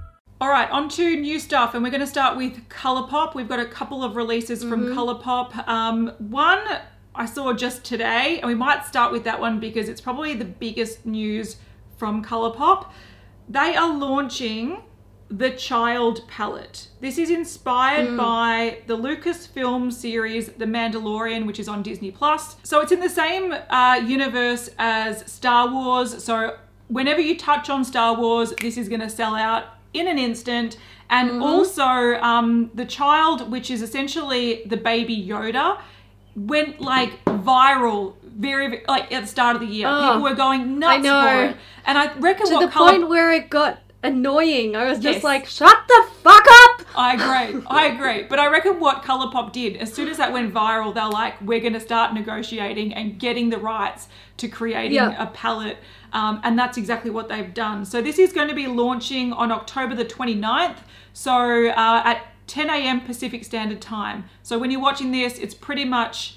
All 0.41 0.49
right, 0.49 0.67
on 0.71 0.89
to 0.89 1.15
new 1.17 1.37
stuff, 1.37 1.75
and 1.75 1.83
we're 1.83 1.91
going 1.91 2.01
to 2.01 2.07
start 2.07 2.35
with 2.35 2.67
Colourpop. 2.67 3.35
We've 3.35 3.47
got 3.47 3.59
a 3.59 3.65
couple 3.65 4.03
of 4.03 4.15
releases 4.15 4.63
from 4.63 4.87
Colourpop. 4.87 5.67
Um, 5.67 6.13
one 6.17 6.63
I 7.13 7.27
saw 7.27 7.53
just 7.53 7.83
today, 7.83 8.39
and 8.39 8.47
we 8.47 8.55
might 8.55 8.83
start 8.87 9.11
with 9.11 9.23
that 9.25 9.39
one 9.39 9.59
because 9.59 9.87
it's 9.87 10.01
probably 10.01 10.33
the 10.33 10.45
biggest 10.45 11.05
news 11.05 11.57
from 11.95 12.25
Colourpop. 12.25 12.89
They 13.49 13.75
are 13.75 13.95
launching 13.95 14.81
the 15.29 15.51
Child 15.51 16.27
Palette. 16.27 16.87
This 17.01 17.19
is 17.19 17.29
inspired 17.29 18.17
by 18.17 18.79
the 18.87 18.97
Lucasfilm 18.97 19.93
series 19.93 20.47
The 20.47 20.65
Mandalorian, 20.65 21.45
which 21.45 21.59
is 21.59 21.67
on 21.67 21.83
Disney 21.83 22.09
Plus. 22.09 22.55
So 22.63 22.79
it's 22.79 22.91
in 22.91 22.99
the 22.99 23.09
same 23.09 23.53
uh, 23.69 24.01
universe 24.03 24.71
as 24.79 25.31
Star 25.31 25.71
Wars. 25.71 26.23
So 26.23 26.57
whenever 26.87 27.21
you 27.21 27.37
touch 27.37 27.69
on 27.69 27.85
Star 27.85 28.17
Wars, 28.17 28.55
this 28.59 28.75
is 28.75 28.89
going 28.89 29.01
to 29.01 29.09
sell 29.09 29.35
out 29.35 29.65
in 29.93 30.07
an 30.07 30.17
instant. 30.17 30.77
And 31.09 31.41
also, 31.43 31.83
um, 31.83 32.71
the 32.73 32.85
child, 32.85 33.51
which 33.51 33.69
is 33.69 33.81
essentially 33.81 34.63
the 34.65 34.77
baby 34.77 35.15
Yoda, 35.27 35.79
went 36.35 36.79
like 36.79 37.23
viral 37.25 38.13
very, 38.23 38.67
very 38.69 38.83
like 38.87 39.11
at 39.11 39.23
the 39.23 39.27
start 39.27 39.55
of 39.57 39.61
the 39.61 39.67
year. 39.67 39.87
Oh, 39.89 39.99
People 40.07 40.21
were 40.21 40.35
going 40.35 40.79
nuts 40.79 40.93
I 40.93 40.97
know. 40.97 41.21
for 41.21 41.43
it. 41.51 41.57
And 41.85 41.97
I 41.97 42.13
reckon 42.19 42.47
To 42.47 42.53
what 42.55 42.65
the 42.65 42.71
color 42.71 42.91
point 42.91 43.09
where 43.09 43.29
it 43.31 43.49
got 43.49 43.79
annoying. 44.03 44.75
I 44.75 44.85
was 44.85 44.99
just 44.99 45.15
Yes. 45.17 45.23
like, 45.23 45.45
shut 45.45 45.77
the 45.87 46.05
fuck 46.23 46.45
up! 46.65 46.81
I 46.95 47.13
agree. 47.13 47.61
I 47.67 47.85
agree. 47.87 48.23
But 48.23 48.39
I 48.39 48.47
reckon 48.47 48.79
what 48.79 49.03
Colourpop 49.03 49.51
did, 49.51 49.77
as 49.77 49.93
soon 49.93 50.07
as 50.07 50.17
that 50.17 50.33
went 50.33 50.53
viral, 50.53 50.93
they're 50.93 51.07
like, 51.07 51.39
we're 51.41 51.59
going 51.59 51.73
to 51.73 51.79
start 51.79 52.13
negotiating 52.13 52.93
and 52.93 53.19
getting 53.19 53.49
the 53.49 53.57
rights 53.59 54.07
to 54.37 54.47
creating 54.47 54.93
Yeah. 54.95 55.21
a 55.21 55.27
palette. 55.27 55.77
Um, 56.13 56.41
and 56.43 56.57
that's 56.59 56.77
exactly 56.77 57.09
what 57.11 57.29
they've 57.29 57.53
done. 57.53 57.85
So 57.85 58.01
this 58.01 58.19
is 58.19 58.33
going 58.33 58.49
to 58.49 58.55
be 58.55 58.67
launching 58.67 59.31
on 59.33 59.51
October 59.51 59.95
the 59.95 60.05
29th. 60.05 60.77
So 61.13 61.69
uh, 61.69 62.01
at 62.05 62.25
10 62.47 62.69
a.m. 62.69 63.01
Pacific 63.01 63.45
Standard 63.45 63.81
Time. 63.81 64.25
So 64.43 64.59
when 64.59 64.71
you're 64.71 64.81
watching 64.81 65.11
this, 65.11 65.37
it's 65.37 65.53
pretty 65.53 65.85
much 65.85 66.35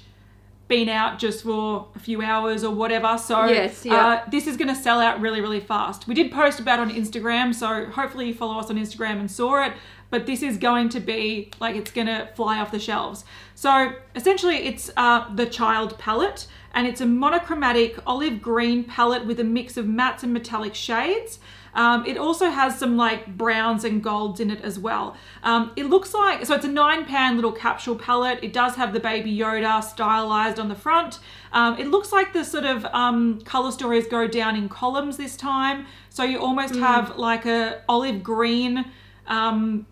been 0.67 0.89
out 0.89 1.19
just 1.19 1.43
for 1.43 1.87
a 1.95 1.99
few 1.99 2.21
hours 2.21 2.63
or 2.63 2.73
whatever. 2.73 3.17
So 3.17 3.45
Yes, 3.45 3.85
yeah. 3.85 3.95
uh, 4.25 4.29
this 4.29 4.47
is 4.47 4.57
going 4.57 4.69
to 4.73 4.75
sell 4.75 4.99
out 4.99 5.19
really, 5.21 5.41
really 5.41 5.59
fast. 5.59 6.07
We 6.07 6.15
did 6.15 6.31
post 6.31 6.59
about 6.59 6.79
it 6.79 6.83
on 6.83 6.91
Instagram, 6.91 7.53
so 7.53 7.85
hopefully 7.85 8.27
you 8.27 8.33
follow 8.33 8.59
us 8.59 8.69
on 8.69 8.77
Instagram 8.77 9.19
and 9.19 9.29
saw 9.29 9.63
it. 9.65 9.73
But 10.09 10.25
this 10.25 10.41
is 10.41 10.57
going 10.57 10.89
to 10.89 10.99
be 10.99 11.51
like 11.59 11.75
it's 11.75 11.91
going 11.91 12.07
to 12.07 12.29
fly 12.35 12.59
off 12.59 12.71
the 12.71 12.79
shelves. 12.79 13.25
So 13.55 13.93
essentially, 14.15 14.55
it's 14.57 14.89
uh, 14.95 15.33
the 15.35 15.45
child 15.45 15.97
palette, 15.99 16.47
and 16.75 16.85
it's 16.85 17.01
a 17.01 17.05
monochromatic 17.05 17.97
olive 18.05 18.41
green 18.41 18.83
palette 18.83 19.25
with 19.25 19.39
a 19.39 19.43
mix 19.43 19.77
of 19.77 19.85
mattes 19.85 20.21
and 20.23 20.33
metallic 20.33 20.75
shades. 20.75 21.39
Um, 21.73 22.05
it 22.05 22.17
also 22.17 22.49
has 22.49 22.77
some 22.79 22.95
like 22.95 23.37
browns 23.37 23.83
and 23.83 24.01
golds 24.01 24.39
in 24.39 24.49
it 24.49 24.61
as 24.61 24.79
well. 24.79 25.15
Um, 25.43 25.73
it 25.75 25.85
looks 25.85 26.13
like, 26.13 26.45
so 26.45 26.55
it's 26.55 26.63
a 26.63 26.69
nine 26.69 27.05
pan 27.05 27.35
little 27.35 27.51
capsule 27.51 27.95
palette. 27.97 28.39
It 28.41 28.53
does 28.53 28.75
have 28.75 28.93
the 28.93 28.99
baby 28.99 29.35
Yoda 29.35 29.83
stylized 29.83 30.59
on 30.59 30.69
the 30.69 30.75
front. 30.75 31.19
Um, 31.51 31.77
it 31.77 31.87
looks 31.87 32.11
like 32.11 32.33
the 32.33 32.45
sort 32.45 32.65
of 32.65 32.85
um, 32.85 33.41
color 33.41 33.71
stories 33.71 34.07
go 34.07 34.27
down 34.27 34.55
in 34.55 34.69
columns 34.69 35.17
this 35.17 35.35
time. 35.35 35.85
So 36.09 36.23
you 36.23 36.39
almost 36.39 36.75
have 36.75 37.17
like 37.17 37.45
a 37.45 37.81
olive 37.89 38.23
green 38.23 38.85
um, 39.27 39.85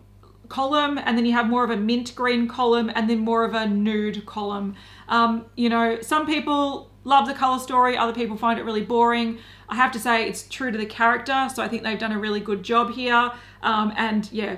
column 0.48 0.98
and 0.98 1.18
then 1.18 1.26
you 1.26 1.32
have 1.32 1.48
more 1.48 1.64
of 1.64 1.70
a 1.70 1.76
mint 1.76 2.14
green 2.14 2.48
column 2.48 2.90
and 2.94 3.08
then 3.08 3.18
more 3.18 3.44
of 3.44 3.54
a 3.54 3.66
nude 3.66 4.24
column. 4.24 4.74
Um, 5.08 5.46
you 5.56 5.68
know, 5.68 6.00
some 6.00 6.26
people 6.26 6.90
love 7.04 7.26
the 7.26 7.34
color 7.34 7.58
story, 7.58 7.96
other 7.96 8.14
people 8.14 8.36
find 8.36 8.58
it 8.58 8.64
really 8.64 8.82
boring. 8.82 9.38
I 9.68 9.76
have 9.76 9.92
to 9.92 9.98
say 9.98 10.28
it's 10.28 10.48
true 10.48 10.70
to 10.70 10.78
the 10.78 10.86
character, 10.86 11.48
so 11.54 11.62
I 11.62 11.68
think 11.68 11.82
they've 11.82 11.98
done 11.98 12.12
a 12.12 12.18
really 12.18 12.40
good 12.40 12.62
job 12.62 12.92
here. 12.92 13.32
Um, 13.62 13.92
and 13.96 14.30
yeah, 14.32 14.56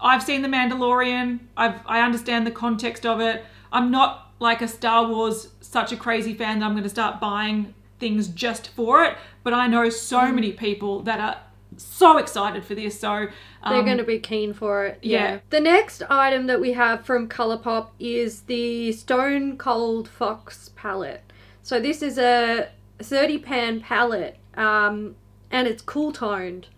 I've 0.00 0.22
seen 0.22 0.42
The 0.42 0.48
Mandalorian. 0.48 1.40
I've 1.56 1.80
I 1.86 2.00
understand 2.00 2.46
the 2.46 2.50
context 2.50 3.06
of 3.06 3.20
it. 3.20 3.44
I'm 3.72 3.90
not 3.90 4.32
like 4.40 4.62
a 4.62 4.68
Star 4.68 5.06
Wars 5.06 5.48
such 5.60 5.92
a 5.92 5.96
crazy 5.96 6.34
fan 6.34 6.58
that 6.58 6.66
I'm 6.66 6.72
going 6.72 6.84
to 6.84 6.88
start 6.88 7.20
buying 7.20 7.74
things 7.98 8.28
just 8.28 8.68
for 8.68 9.04
it, 9.04 9.16
but 9.42 9.54
I 9.54 9.66
know 9.66 9.88
so 9.88 10.30
many 10.32 10.52
people 10.52 11.02
that 11.02 11.20
are 11.20 11.38
so 11.76 12.18
excited 12.18 12.64
for 12.64 12.74
this. 12.74 12.98
So 12.98 13.26
They're 13.66 13.78
um, 13.78 13.84
going 13.84 13.98
to 13.98 14.04
be 14.04 14.18
keen 14.18 14.52
for 14.52 14.86
it. 14.86 14.98
Yeah. 15.02 15.18
yeah. 15.18 15.38
The 15.50 15.60
next 15.60 16.02
item 16.08 16.46
that 16.46 16.60
we 16.60 16.72
have 16.72 17.04
from 17.04 17.28
Colourpop 17.28 17.88
is 17.98 18.42
the 18.42 18.92
Stone 18.92 19.58
Cold 19.58 20.08
Fox 20.08 20.70
palette. 20.76 21.32
So 21.62 21.80
this 21.80 22.02
is 22.02 22.18
a 22.18 22.68
30 23.00 23.38
pan 23.38 23.80
palette, 23.80 24.38
um, 24.54 25.16
and 25.50 25.66
it's 25.66 25.82
cool 25.82 26.12
toned. 26.12 26.68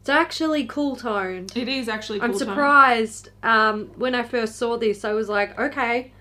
It's 0.00 0.08
actually 0.08 0.66
cool 0.66 0.96
toned. 0.96 1.56
It 1.56 1.68
is 1.68 1.88
actually. 1.88 2.20
I'm 2.20 2.34
surprised. 2.34 3.30
Um, 3.44 3.92
when 3.94 4.16
I 4.16 4.24
first 4.24 4.56
saw 4.56 4.76
this, 4.76 5.04
I 5.04 5.12
was 5.12 5.28
like, 5.28 5.56
okay, 5.58 6.12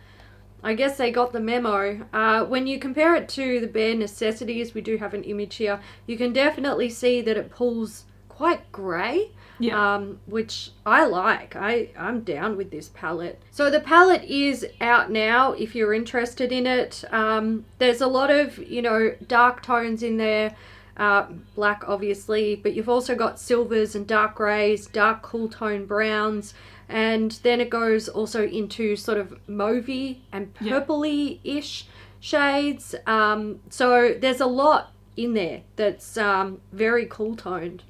I 0.64 0.74
guess 0.74 0.98
they 0.98 1.12
got 1.12 1.34
the 1.34 1.40
memo. 1.40 2.06
Uh, 2.14 2.46
when 2.46 2.68
you 2.68 2.80
compare 2.80 3.16
it 3.16 3.28
to 3.30 3.60
the 3.60 3.68
bare 3.68 3.96
necessities, 3.96 4.74
we 4.74 4.82
do 4.82 4.98
have 4.98 5.14
an 5.14 5.24
image 5.24 5.56
here. 5.56 5.80
You 6.06 6.18
can 6.18 6.34
definitely 6.34 6.90
see 6.90 7.22
that 7.22 7.38
it 7.38 7.52
pulls 7.52 8.06
quite 8.30 8.72
grey. 8.72 9.32
Yeah. 9.60 9.96
Um, 9.96 10.20
which 10.26 10.72
I 10.88 11.06
like. 11.06 11.56
I 11.56 11.90
I'm 11.96 12.22
down 12.22 12.58
with 12.58 12.72
this 12.72 12.90
palette. 12.96 13.40
So 13.52 13.70
the 13.70 13.80
palette 13.80 14.24
is 14.24 14.66
out 14.82 15.12
now. 15.12 15.52
If 15.54 15.76
you're 15.76 15.94
interested 15.94 16.52
in 16.52 16.66
it, 16.66 17.04
um, 17.12 17.66
there's 17.78 18.02
a 18.02 18.08
lot 18.08 18.32
of 18.32 18.58
you 18.58 18.82
know 18.82 19.16
dark 19.28 19.62
tones 19.62 20.02
in 20.02 20.18
there. 20.18 20.56
Uh, 20.98 21.28
black, 21.56 21.84
obviously, 21.88 22.56
but 22.56 22.74
you've 22.74 22.90
also 22.90 23.16
got 23.16 23.40
silvers 23.40 23.96
and 23.96 24.08
dark 24.08 24.36
greys, 24.36 24.88
dark 24.88 25.22
cool 25.22 25.48
tone 25.48 25.86
browns, 25.86 26.54
and 26.92 27.32
then 27.44 27.62
it 27.62 27.70
goes 27.70 28.10
also 28.10 28.46
into 28.46 28.96
sort 28.96 29.18
of 29.18 29.34
mauvey 29.48 30.18
and 30.32 30.54
purpley 30.56 31.40
ish 31.44 31.86
shades. 32.20 32.94
Um, 33.08 33.60
so 33.70 34.16
there's 34.20 34.42
a 34.42 34.46
lot 34.46 34.92
in 35.18 35.34
there 35.34 35.62
that's 35.76 36.18
um, 36.18 36.62
very 36.72 37.06
cool 37.06 37.36
toned. 37.36 37.84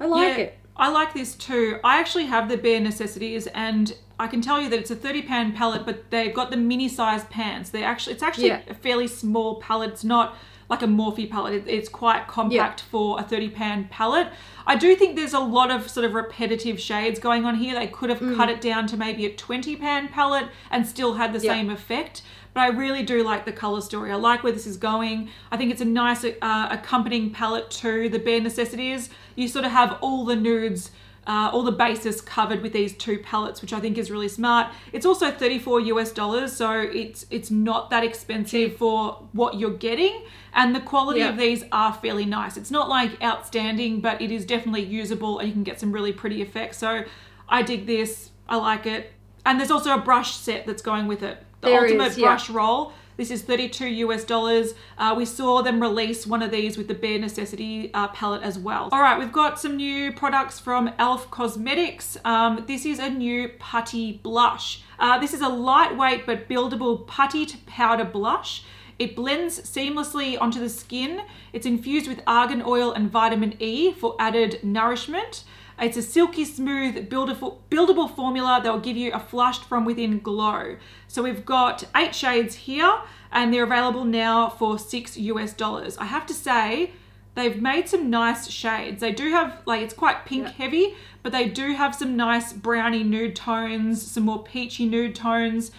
I 0.00 0.06
like 0.06 0.36
yeah, 0.38 0.44
it. 0.44 0.58
I 0.76 0.90
like 0.90 1.12
this 1.12 1.34
too. 1.34 1.78
I 1.82 1.98
actually 2.00 2.26
have 2.26 2.48
the 2.48 2.56
bare 2.56 2.80
necessities, 2.80 3.48
and 3.48 3.94
I 4.18 4.28
can 4.28 4.40
tell 4.40 4.60
you 4.60 4.68
that 4.70 4.78
it's 4.78 4.90
a 4.90 4.96
30 4.96 5.22
pan 5.22 5.52
palette, 5.52 5.84
but 5.84 6.10
they've 6.10 6.34
got 6.34 6.50
the 6.50 6.56
mini 6.56 6.88
sized 6.88 7.28
pans. 7.30 7.70
They 7.70 7.82
actually, 7.82 8.14
it's 8.14 8.22
actually 8.22 8.48
Yeah. 8.48 8.62
a 8.68 8.74
fairly 8.74 9.08
small 9.08 9.60
palette. 9.60 9.90
It's 9.90 10.04
not 10.04 10.36
like 10.68 10.82
a 10.82 10.86
Morphe 10.86 11.30
palette. 11.30 11.54
It- 11.54 11.68
It's 11.68 11.88
quite 11.88 12.26
compact 12.26 12.82
for 12.82 13.18
a 13.18 13.22
30 13.22 13.48
pan 13.50 13.88
palette. 13.90 14.28
I 14.66 14.76
do 14.76 14.94
think 14.94 15.16
there's 15.16 15.32
a 15.34 15.40
lot 15.40 15.70
of 15.70 15.88
sort 15.88 16.04
of 16.04 16.14
repetitive 16.14 16.78
shades 16.78 17.18
going 17.18 17.44
on 17.46 17.54
here. 17.56 17.74
They 17.74 17.86
could 17.86 18.10
have 18.10 18.20
cut 18.36 18.50
it 18.50 18.60
down 18.60 18.86
to 18.88 18.96
maybe 18.96 19.24
a 19.24 19.32
20 19.34 19.76
pan 19.76 20.08
palette 20.08 20.48
and 20.70 20.86
still 20.86 21.14
had 21.14 21.32
the 21.32 21.38
Yeah. 21.40 21.52
same 21.54 21.70
effect. 21.70 22.22
But 22.54 22.60
I 22.62 22.68
really 22.68 23.02
do 23.02 23.22
like 23.22 23.44
the 23.44 23.52
color 23.52 23.80
story. 23.80 24.10
I 24.10 24.16
like 24.16 24.42
where 24.42 24.52
this 24.52 24.66
is 24.66 24.76
going. 24.76 25.28
I 25.52 25.56
think 25.56 25.70
it's 25.70 25.80
a 25.80 25.84
nice 25.86 26.24
uh, 26.24 26.68
accompanying 26.70 27.30
palette 27.30 27.70
to 27.82 28.08
the 28.08 28.18
bare 28.18 28.40
necessities. 28.40 29.10
You 29.36 29.48
sort 29.48 29.64
of 29.64 29.70
have 29.70 29.96
all 30.00 30.24
the 30.24 30.36
nudes 30.36 30.90
uh, 31.28 31.50
all 31.52 31.62
the 31.62 31.70
bases 31.70 32.20
covered 32.22 32.62
with 32.62 32.72
these 32.72 32.94
two 32.96 33.18
palettes, 33.18 33.60
which 33.62 33.72
I 33.74 33.80
think 33.80 33.98
is 33.98 34.10
really 34.10 34.28
smart. 34.28 34.72
It's 34.92 35.04
also 35.06 35.30
34 35.30 35.80
US 35.80 36.10
dollars, 36.10 36.52
so 36.54 36.72
it's 36.72 37.26
it's 37.30 37.50
not 37.50 37.90
that 37.90 38.02
expensive 38.02 38.76
for 38.76 39.22
what 39.32 39.58
you're 39.60 39.76
getting, 39.76 40.22
and 40.54 40.74
the 40.74 40.80
quality 40.80 41.20
Yeah. 41.20 41.28
of 41.28 41.36
these 41.36 41.64
are 41.70 41.92
fairly 41.92 42.24
nice. 42.24 42.56
It's 42.56 42.70
not 42.70 42.88
like 42.88 43.22
outstanding, 43.22 44.00
but 44.00 44.20
it 44.22 44.30
is 44.32 44.44
definitely 44.46 44.84
usable, 44.84 45.38
and 45.38 45.46
you 45.48 45.52
can 45.54 45.64
get 45.64 45.78
some 45.78 45.92
really 45.92 46.12
pretty 46.12 46.40
effects. 46.42 46.78
So 46.78 47.04
I 47.48 47.62
dig 47.62 47.86
this. 47.86 48.30
I 48.48 48.56
like 48.56 48.86
it, 48.86 49.12
and 49.44 49.60
there's 49.60 49.70
also 49.70 49.94
a 49.94 49.98
brush 50.00 50.34
set 50.34 50.66
that's 50.66 50.82
going 50.82 51.06
with 51.06 51.22
it. 51.22 51.44
The 51.60 51.68
There 51.68 51.84
is, 51.84 51.92
ultimate 51.92 52.16
yeah. 52.16 52.26
brush 52.28 52.48
roll. 52.48 52.92
This 53.18 53.32
is 53.32 53.42
32 53.42 53.88
US 54.06 54.22
dollars. 54.22 54.74
Uh, 54.96 55.12
we 55.16 55.24
saw 55.24 55.60
them 55.60 55.82
release 55.82 56.24
one 56.24 56.40
of 56.40 56.52
these 56.52 56.78
with 56.78 56.86
the 56.86 56.94
Bare 56.94 57.18
Necessity 57.18 57.90
uh, 57.92 58.06
palette 58.08 58.44
as 58.44 58.60
well. 58.60 58.90
All 58.92 59.00
right, 59.00 59.18
we've 59.18 59.32
got 59.32 59.58
some 59.58 59.74
new 59.76 60.12
products 60.12 60.60
from 60.60 60.86
e.l.f. 60.86 61.28
Cosmetics. 61.28 62.16
Um, 62.24 62.62
this 62.68 62.86
is 62.86 63.00
a 63.00 63.10
new 63.10 63.48
putty 63.58 64.12
blush. 64.22 64.82
Uh, 65.00 65.18
this 65.18 65.34
is 65.34 65.40
a 65.40 65.48
lightweight 65.48 66.26
but 66.26 66.48
buildable 66.48 67.08
putty 67.08 67.44
to 67.44 67.58
powder 67.66 68.04
blush. 68.04 68.62
It 69.00 69.16
blends 69.16 69.62
seamlessly 69.62 70.40
onto 70.40 70.60
the 70.60 70.68
skin. 70.68 71.22
It's 71.52 71.66
infused 71.66 72.06
with 72.06 72.22
argan 72.24 72.62
oil 72.64 72.92
and 72.92 73.10
vitamin 73.10 73.56
E 73.58 73.92
for 73.92 74.14
added 74.20 74.60
nourishment. 74.62 75.42
It's 75.80 75.96
a 75.96 76.02
silky 76.02 76.44
smooth, 76.44 77.08
buildable, 77.08 77.58
buildable 77.70 78.14
formula 78.14 78.60
that 78.62 78.72
will 78.72 78.80
give 78.80 78.96
you 78.96 79.12
a 79.12 79.20
flushed 79.20 79.64
from 79.64 79.84
within 79.84 80.18
glow. 80.18 80.76
So 81.06 81.22
we've 81.22 81.44
got 81.44 81.84
eight 81.96 82.14
shades 82.14 82.54
here, 82.54 82.98
and 83.30 83.52
they're 83.52 83.64
available 83.64 84.04
now 84.04 84.48
for 84.48 84.78
six 84.78 85.16
US 85.16 85.52
dollars. 85.52 85.96
I 85.98 86.06
have 86.06 86.26
to 86.26 86.34
say, 86.34 86.92
they've 87.34 87.60
made 87.62 87.88
some 87.88 88.10
nice 88.10 88.50
shades. 88.50 89.00
They 89.00 89.12
do 89.12 89.30
have 89.30 89.62
like 89.66 89.82
it's 89.82 89.94
quite 89.94 90.26
pink 90.26 90.44
Yeah. 90.44 90.52
heavy, 90.52 90.94
but 91.22 91.30
they 91.30 91.48
do 91.48 91.74
have 91.74 91.94
some 91.94 92.16
nice 92.16 92.52
browny 92.52 93.04
nude 93.04 93.36
tones, 93.36 94.02
some 94.02 94.24
more 94.24 94.42
peachy 94.42 94.86
nude 94.86 95.14
tones. 95.14 95.70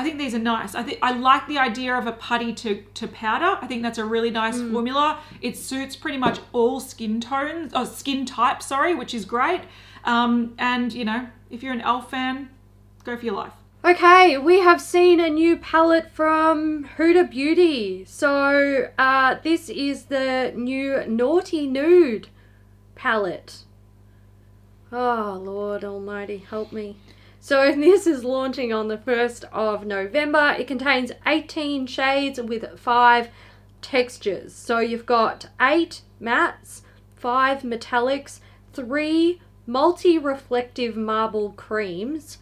I 0.00 0.02
think 0.02 0.16
these 0.16 0.34
are 0.34 0.38
nice. 0.38 0.74
I 0.74 0.82
think 0.82 0.98
I 1.02 1.12
like 1.12 1.46
the 1.46 1.58
idea 1.58 1.94
of 1.94 2.06
a 2.06 2.12
putty 2.12 2.54
to, 2.54 2.82
to 2.94 3.06
powder. 3.06 3.58
I 3.60 3.66
think 3.66 3.82
that's 3.82 3.98
a 3.98 4.04
really 4.04 4.30
nice 4.30 4.58
formula. 4.58 5.20
It 5.42 5.58
suits 5.58 5.94
pretty 5.94 6.16
much 6.16 6.40
all 6.54 6.80
skin 6.80 7.20
tones, 7.20 7.74
or 7.74 7.84
skin 7.84 8.24
types, 8.24 8.64
sorry, 8.64 8.94
which 8.94 9.12
is 9.12 9.26
great. 9.26 9.60
Um, 10.04 10.54
and 10.58 10.90
you 10.94 11.04
know, 11.04 11.28
if 11.50 11.62
you're 11.62 11.74
an 11.74 11.82
elf 11.82 12.10
fan, 12.10 12.48
go 13.04 13.14
for 13.14 13.26
your 13.26 13.34
life. 13.34 13.52
Okay, 13.84 14.38
we 14.38 14.60
have 14.60 14.80
seen 14.80 15.20
a 15.20 15.28
new 15.28 15.58
palette 15.58 16.10
from 16.10 16.88
Huda 16.96 17.30
Beauty. 17.30 18.06
So, 18.06 18.88
uh, 18.98 19.36
this 19.42 19.68
is 19.68 20.04
the 20.04 20.54
new 20.56 21.04
Naughty 21.06 21.66
Nude 21.66 22.28
palette. 22.94 23.64
Oh, 24.90 25.38
Lord 25.44 25.84
Almighty, 25.84 26.38
help 26.38 26.72
me. 26.72 26.96
So, 27.40 27.72
this 27.74 28.06
is 28.06 28.24
launching 28.24 28.72
on 28.72 28.88
the 28.88 28.98
1st 28.98 29.44
of 29.52 29.86
November. 29.86 30.54
It 30.58 30.66
contains 30.66 31.12
18 31.26 31.86
shades 31.86 32.40
with 32.40 32.78
5 32.78 33.28
textures. 33.82 34.54
So, 34.54 34.78
you've 34.78 35.06
got 35.06 35.46
8 35.60 36.02
mattes, 36.20 36.82
5 37.16 37.62
metallics, 37.62 38.40
3 38.72 39.40
multi 39.66 40.18
reflective 40.18 40.96
marble 40.96 41.50
creams, 41.52 42.38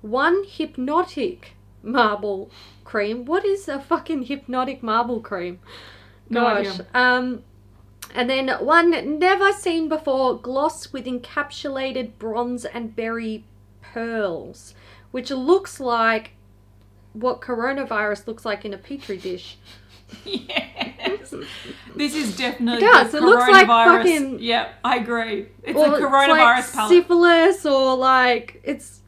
one 0.00 0.44
hypnotic 0.44 1.54
marble 1.82 2.50
cream. 2.84 3.24
What 3.24 3.44
is 3.44 3.68
a 3.68 3.80
fucking 3.80 4.24
hypnotic 4.24 4.82
marble 4.82 5.20
cream? 5.20 5.60
Gosh. 6.30 6.66
idea. 6.66 6.86
Um, 6.94 7.42
and 8.14 8.28
then 8.28 8.48
one 8.48 9.18
never 9.18 9.52
seen 9.52 9.88
before 9.88 10.38
gloss 10.38 10.92
with 10.92 11.06
encapsulated 11.06 12.18
bronze 12.18 12.64
and 12.64 12.94
berry 12.94 13.44
pearls, 13.92 14.74
which 15.10 15.30
looks 15.30 15.80
like 15.80 16.32
what 17.12 17.40
coronavirus 17.40 18.26
looks 18.26 18.44
like 18.44 18.64
in 18.64 18.72
a 18.72 18.78
petri 18.78 19.16
dish. 19.18 19.58
yes, 20.24 21.34
this 21.96 22.14
is 22.14 22.36
definitely 22.36 22.86
It 22.86 22.90
does. 22.90 23.14
It 23.14 23.22
looks 23.22 23.48
like 23.50 23.66
coronavirus- 23.66 23.96
fucking- 23.98 24.38
Yeah, 24.40 24.68
I 24.84 24.96
agree. 24.96 25.48
It's 25.62 25.78
a 25.78 25.82
it's 25.82 26.00
coronavirus 26.04 26.28
like 26.38 26.72
palette. 26.72 26.88
syphilis 26.90 27.66
or 27.66 27.96
like 27.96 28.60
it's 28.64 29.00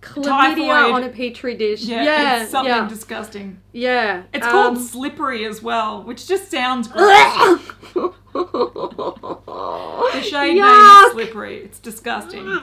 chlamydia 0.00 0.68
Typhoid. 0.68 0.94
on 0.94 1.02
a 1.04 1.08
petri 1.08 1.56
dish. 1.56 1.82
yeah, 1.82 2.02
Yeah, 2.04 2.42
it's 2.42 2.50
something 2.52 2.72
yeah, 2.72 2.88
disgusting. 2.88 3.58
yeah. 3.72 4.22
It's 4.32 4.46
Um, 4.46 4.52
called 4.52 4.78
slippery 4.78 5.44
as 5.44 5.60
well, 5.62 6.02
which 6.04 6.26
just 6.28 6.50
sounds 6.50 6.86
gross. 6.92 7.60
The 10.12 10.22
shade 10.22 10.54
name 10.54 10.64
is 10.64 11.12
slippery. 11.12 11.56
It's 11.64 11.78
disgusting. 11.78 12.60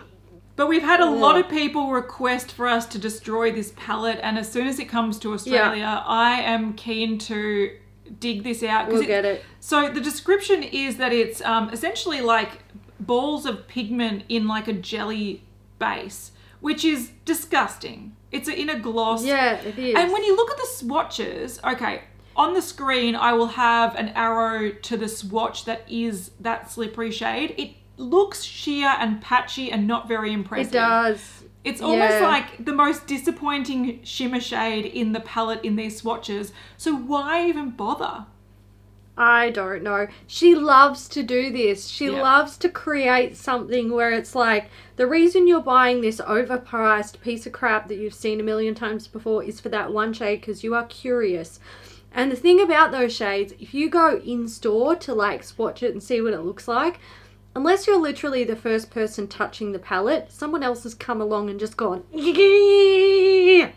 But 0.56 0.68
we've 0.68 0.84
had 0.84 1.00
a 1.00 1.10
lot 1.10 1.38
of 1.38 1.50
people 1.50 1.92
request 1.92 2.52
for 2.52 2.68
us 2.68 2.86
to 2.88 3.00
destroy 3.00 3.52
this 3.52 3.74
palette, 3.76 4.20
and 4.22 4.38
as 4.38 4.52
soon 4.52 4.68
as 4.68 4.78
it 4.80 4.86
comes 4.86 5.18
to 5.20 5.34
Australia, 5.34 6.04
I 6.06 6.42
am 6.42 6.74
keen 6.74 7.18
to 7.20 7.76
dig 8.20 8.44
this 8.44 8.62
out. 8.62 8.88
We'll 8.88 9.04
get 9.04 9.26
it. 9.26 9.44
So 9.60 9.90
the 9.90 10.02
description 10.02 10.62
is 10.62 10.98
that 10.98 11.12
it's 11.12 11.42
um, 11.42 11.70
essentially 11.72 12.22
like 12.22 12.60
balls 13.00 13.46
of 13.46 13.68
pigment 13.68 14.26
in 14.30 14.48
like 14.48 14.68
a 14.68 14.74
jelly 14.74 15.44
base, 15.80 16.32
which 16.60 16.86
is 16.86 17.12
disgusting. 17.26 18.16
It's 18.32 18.48
in 18.48 18.70
a 18.70 18.80
gloss. 18.80 19.24
Yeah, 19.24 19.56
it 19.56 19.78
is. 19.78 19.96
And 19.96 20.12
when 20.12 20.24
you 20.24 20.36
look 20.36 20.52
at 20.52 20.58
the 20.58 20.68
swatches, 20.68 21.60
okay, 21.64 22.04
on 22.36 22.54
the 22.54 22.62
screen 22.62 23.16
I 23.16 23.34
will 23.34 23.48
have 23.48 23.96
an 23.96 24.10
arrow 24.10 24.72
to 24.72 24.98
the 24.98 25.08
swatch 25.08 25.66
that 25.66 25.84
is 25.90 26.32
that 26.40 26.72
slippery 26.72 27.12
shade. 27.12 27.54
It 27.58 27.72
looks 27.98 28.44
sheer 28.44 28.94
and 29.00 29.22
patchy 29.22 29.72
and 29.72 29.88
not 29.88 30.08
very 30.08 30.34
impressive. 30.34 30.74
it 30.74 30.78
does. 30.78 31.44
It's 31.64 31.80
almost 31.82 32.20
Yeah. 32.20 32.28
like 32.28 32.66
the 32.66 32.74
most 32.74 33.08
disappointing 33.08 34.02
shimmer 34.04 34.42
shade 34.42 34.86
in 34.86 35.14
the 35.14 35.22
palette 35.22 35.64
in 35.64 35.76
these 35.78 35.96
swatches. 35.98 36.52
So 36.76 36.94
why 36.94 37.48
even 37.48 37.70
bother? 37.70 38.26
I 39.16 39.52
don't 39.52 39.84
know. 39.84 40.08
She 40.26 40.56
loves 40.56 41.08
to 41.10 41.22
do 41.24 41.52
this. 41.52 41.88
She 41.88 42.08
Yeah. 42.08 42.22
loves 42.22 42.58
to 42.58 42.68
create 42.70 43.38
something 43.38 43.94
where 43.94 44.12
it's 44.12 44.34
like 44.36 44.70
the 44.96 45.06
reason 45.08 45.48
you're 45.48 45.62
buying 45.62 46.02
this 46.02 46.20
overpriced 46.20 47.22
piece 47.22 47.46
of 47.46 47.54
crap 47.54 47.88
that 47.88 47.98
you've 47.98 48.14
seen 48.16 48.40
a 48.40 48.44
million 48.44 48.74
times 48.74 49.08
before 49.08 49.44
is 49.44 49.60
for 49.62 49.70
that 49.70 49.94
one 49.94 50.14
shade 50.14 50.42
because 50.42 50.64
you 50.64 50.74
are 50.74 50.86
curious. 50.86 51.60
And 52.12 52.32
the 52.32 52.36
thing 52.36 52.60
about 52.60 52.92
those 52.92 53.16
shades, 53.16 53.54
if 53.60 53.74
you 53.74 53.88
go 53.90 54.18
in 54.18 54.48
store 54.48 54.96
to 54.98 55.14
like 55.14 55.44
swatch 55.44 55.82
it 55.84 55.92
and 55.94 56.02
see 56.02 56.20
what 56.20 56.34
it 56.34 56.42
looks 56.42 56.68
like, 56.68 57.00
unless 57.56 57.86
you're 57.88 58.00
literally 58.00 58.44
the 58.44 58.56
first 58.56 58.90
person 58.92 59.28
touching 59.28 59.72
the 59.72 59.80
palette, 59.80 60.32
someone 60.32 60.64
else 60.64 60.84
has 60.84 60.94
come 60.94 61.22
along 61.22 61.50
and 61.50 61.60
just 61.60 61.78
gone. 61.78 62.04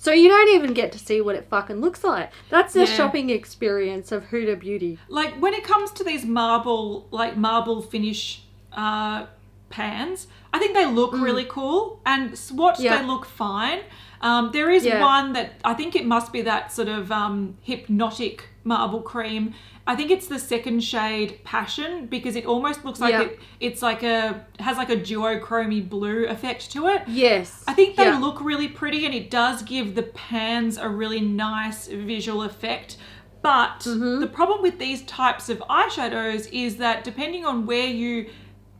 So 0.00 0.12
you 0.12 0.28
don't 0.28 0.50
even 0.50 0.74
get 0.74 0.92
to 0.92 0.98
see 0.98 1.20
what 1.20 1.34
it 1.34 1.48
fucking 1.50 1.80
looks 1.80 2.04
like. 2.04 2.30
That's 2.50 2.72
the 2.72 2.80
Yeah. 2.80 2.86
shopping 2.86 3.30
experience 3.30 4.12
of 4.12 4.26
Huda 4.30 4.60
Beauty. 4.60 4.96
Like 5.08 5.34
when 5.40 5.54
it 5.54 5.64
comes 5.64 5.90
to 5.92 6.04
these 6.04 6.24
marble, 6.24 7.08
like 7.10 7.36
marble 7.36 7.82
finish 7.82 8.42
uh, 8.72 9.26
pans, 9.70 10.28
I 10.52 10.60
think 10.60 10.74
they 10.74 10.86
look 10.86 11.12
really 11.12 11.44
cool 11.44 12.00
and 12.06 12.30
swatched 12.34 12.76
Mm. 12.76 12.84
Yeah. 12.84 13.02
they 13.02 13.08
look 13.08 13.24
fine. 13.24 13.80
Um, 14.20 14.50
there 14.52 14.70
is 14.70 14.84
Yeah. 14.84 15.00
one 15.00 15.32
that 15.34 15.52
I 15.64 15.74
think 15.74 15.94
it 15.96 16.04
must 16.06 16.32
be 16.32 16.42
that 16.42 16.72
sort 16.72 16.88
of 16.88 17.10
um, 17.12 17.56
hypnotic 17.62 18.48
marble 18.64 19.00
cream. 19.00 19.54
I 19.86 19.96
think 19.96 20.10
it's 20.10 20.26
the 20.26 20.38
second 20.38 20.84
shade 20.84 21.40
passion 21.44 22.06
because 22.06 22.36
it 22.36 22.44
almost 22.44 22.84
looks 22.84 23.00
like 23.00 23.12
Yeah. 23.12 23.22
it, 23.22 23.38
it's 23.60 23.80
like 23.80 24.02
a 24.02 24.44
has 24.58 24.76
like 24.76 24.90
a 24.90 24.96
duochromy 24.96 25.88
blue 25.88 26.26
effect 26.26 26.70
to 26.72 26.88
it. 26.88 27.02
Yes. 27.06 27.64
I 27.66 27.72
think 27.72 27.96
they 27.96 28.04
Yeah. 28.04 28.18
look 28.18 28.40
really 28.42 28.68
pretty 28.68 29.06
and 29.06 29.14
it 29.14 29.30
does 29.30 29.62
give 29.62 29.94
the 29.94 30.02
pans 30.02 30.76
a 30.76 30.88
really 30.88 31.20
nice 31.20 31.86
visual 31.88 32.42
effect. 32.42 32.96
But 33.40 33.80
Mm-hmm. 33.84 34.20
the 34.20 34.26
problem 34.26 34.60
with 34.62 34.78
these 34.78 35.02
types 35.02 35.48
of 35.48 35.58
eyeshadows 35.70 36.48
is 36.52 36.76
that 36.78 37.04
depending 37.04 37.46
on 37.46 37.64
where 37.66 37.86
you 37.86 38.26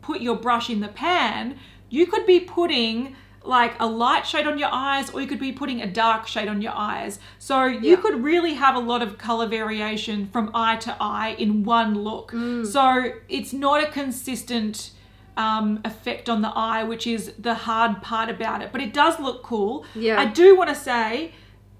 put 0.02 0.20
your 0.20 0.36
brush 0.36 0.68
in 0.68 0.80
the 0.80 0.88
pan, 0.88 1.56
you 1.88 2.06
could 2.06 2.26
be 2.26 2.40
putting 2.40 3.14
like 3.48 3.74
a 3.80 3.86
light 3.86 4.26
shade 4.26 4.46
on 4.46 4.58
your 4.58 4.68
eyes 4.70 5.10
or 5.10 5.20
you 5.20 5.26
could 5.26 5.40
be 5.40 5.52
putting 5.52 5.80
a 5.82 5.86
dark 5.86 6.26
shade 6.26 6.48
on 6.48 6.60
your 6.62 6.74
eyes. 6.74 7.18
So 7.38 7.64
you 7.64 7.90
Yeah. 7.92 7.96
could 7.96 8.22
really 8.22 8.54
have 8.54 8.74
a 8.76 8.78
lot 8.78 9.02
of 9.02 9.16
color 9.18 9.46
variation 9.46 10.28
from 10.32 10.50
eye 10.54 10.76
to 10.76 10.96
eye 11.00 11.34
in 11.38 11.64
one 11.64 11.94
look. 11.94 12.32
Mm. 12.32 12.66
So 12.66 13.12
it's 13.28 13.52
not 13.52 13.82
a 13.82 13.86
consistent 13.90 14.90
um, 15.36 15.80
effect 15.84 16.28
on 16.28 16.42
the 16.42 16.48
eye, 16.48 16.82
which 16.82 17.06
is 17.06 17.32
the 17.38 17.54
hard 17.54 18.02
part 18.02 18.28
about 18.28 18.60
it. 18.60 18.70
But 18.72 18.80
it 18.80 18.92
does 18.92 19.20
look 19.20 19.42
cool. 19.44 19.84
Yeah. 19.94 20.18
I 20.20 20.24
do 20.26 20.56
want 20.56 20.68
to 20.68 20.74
say, 20.74 21.32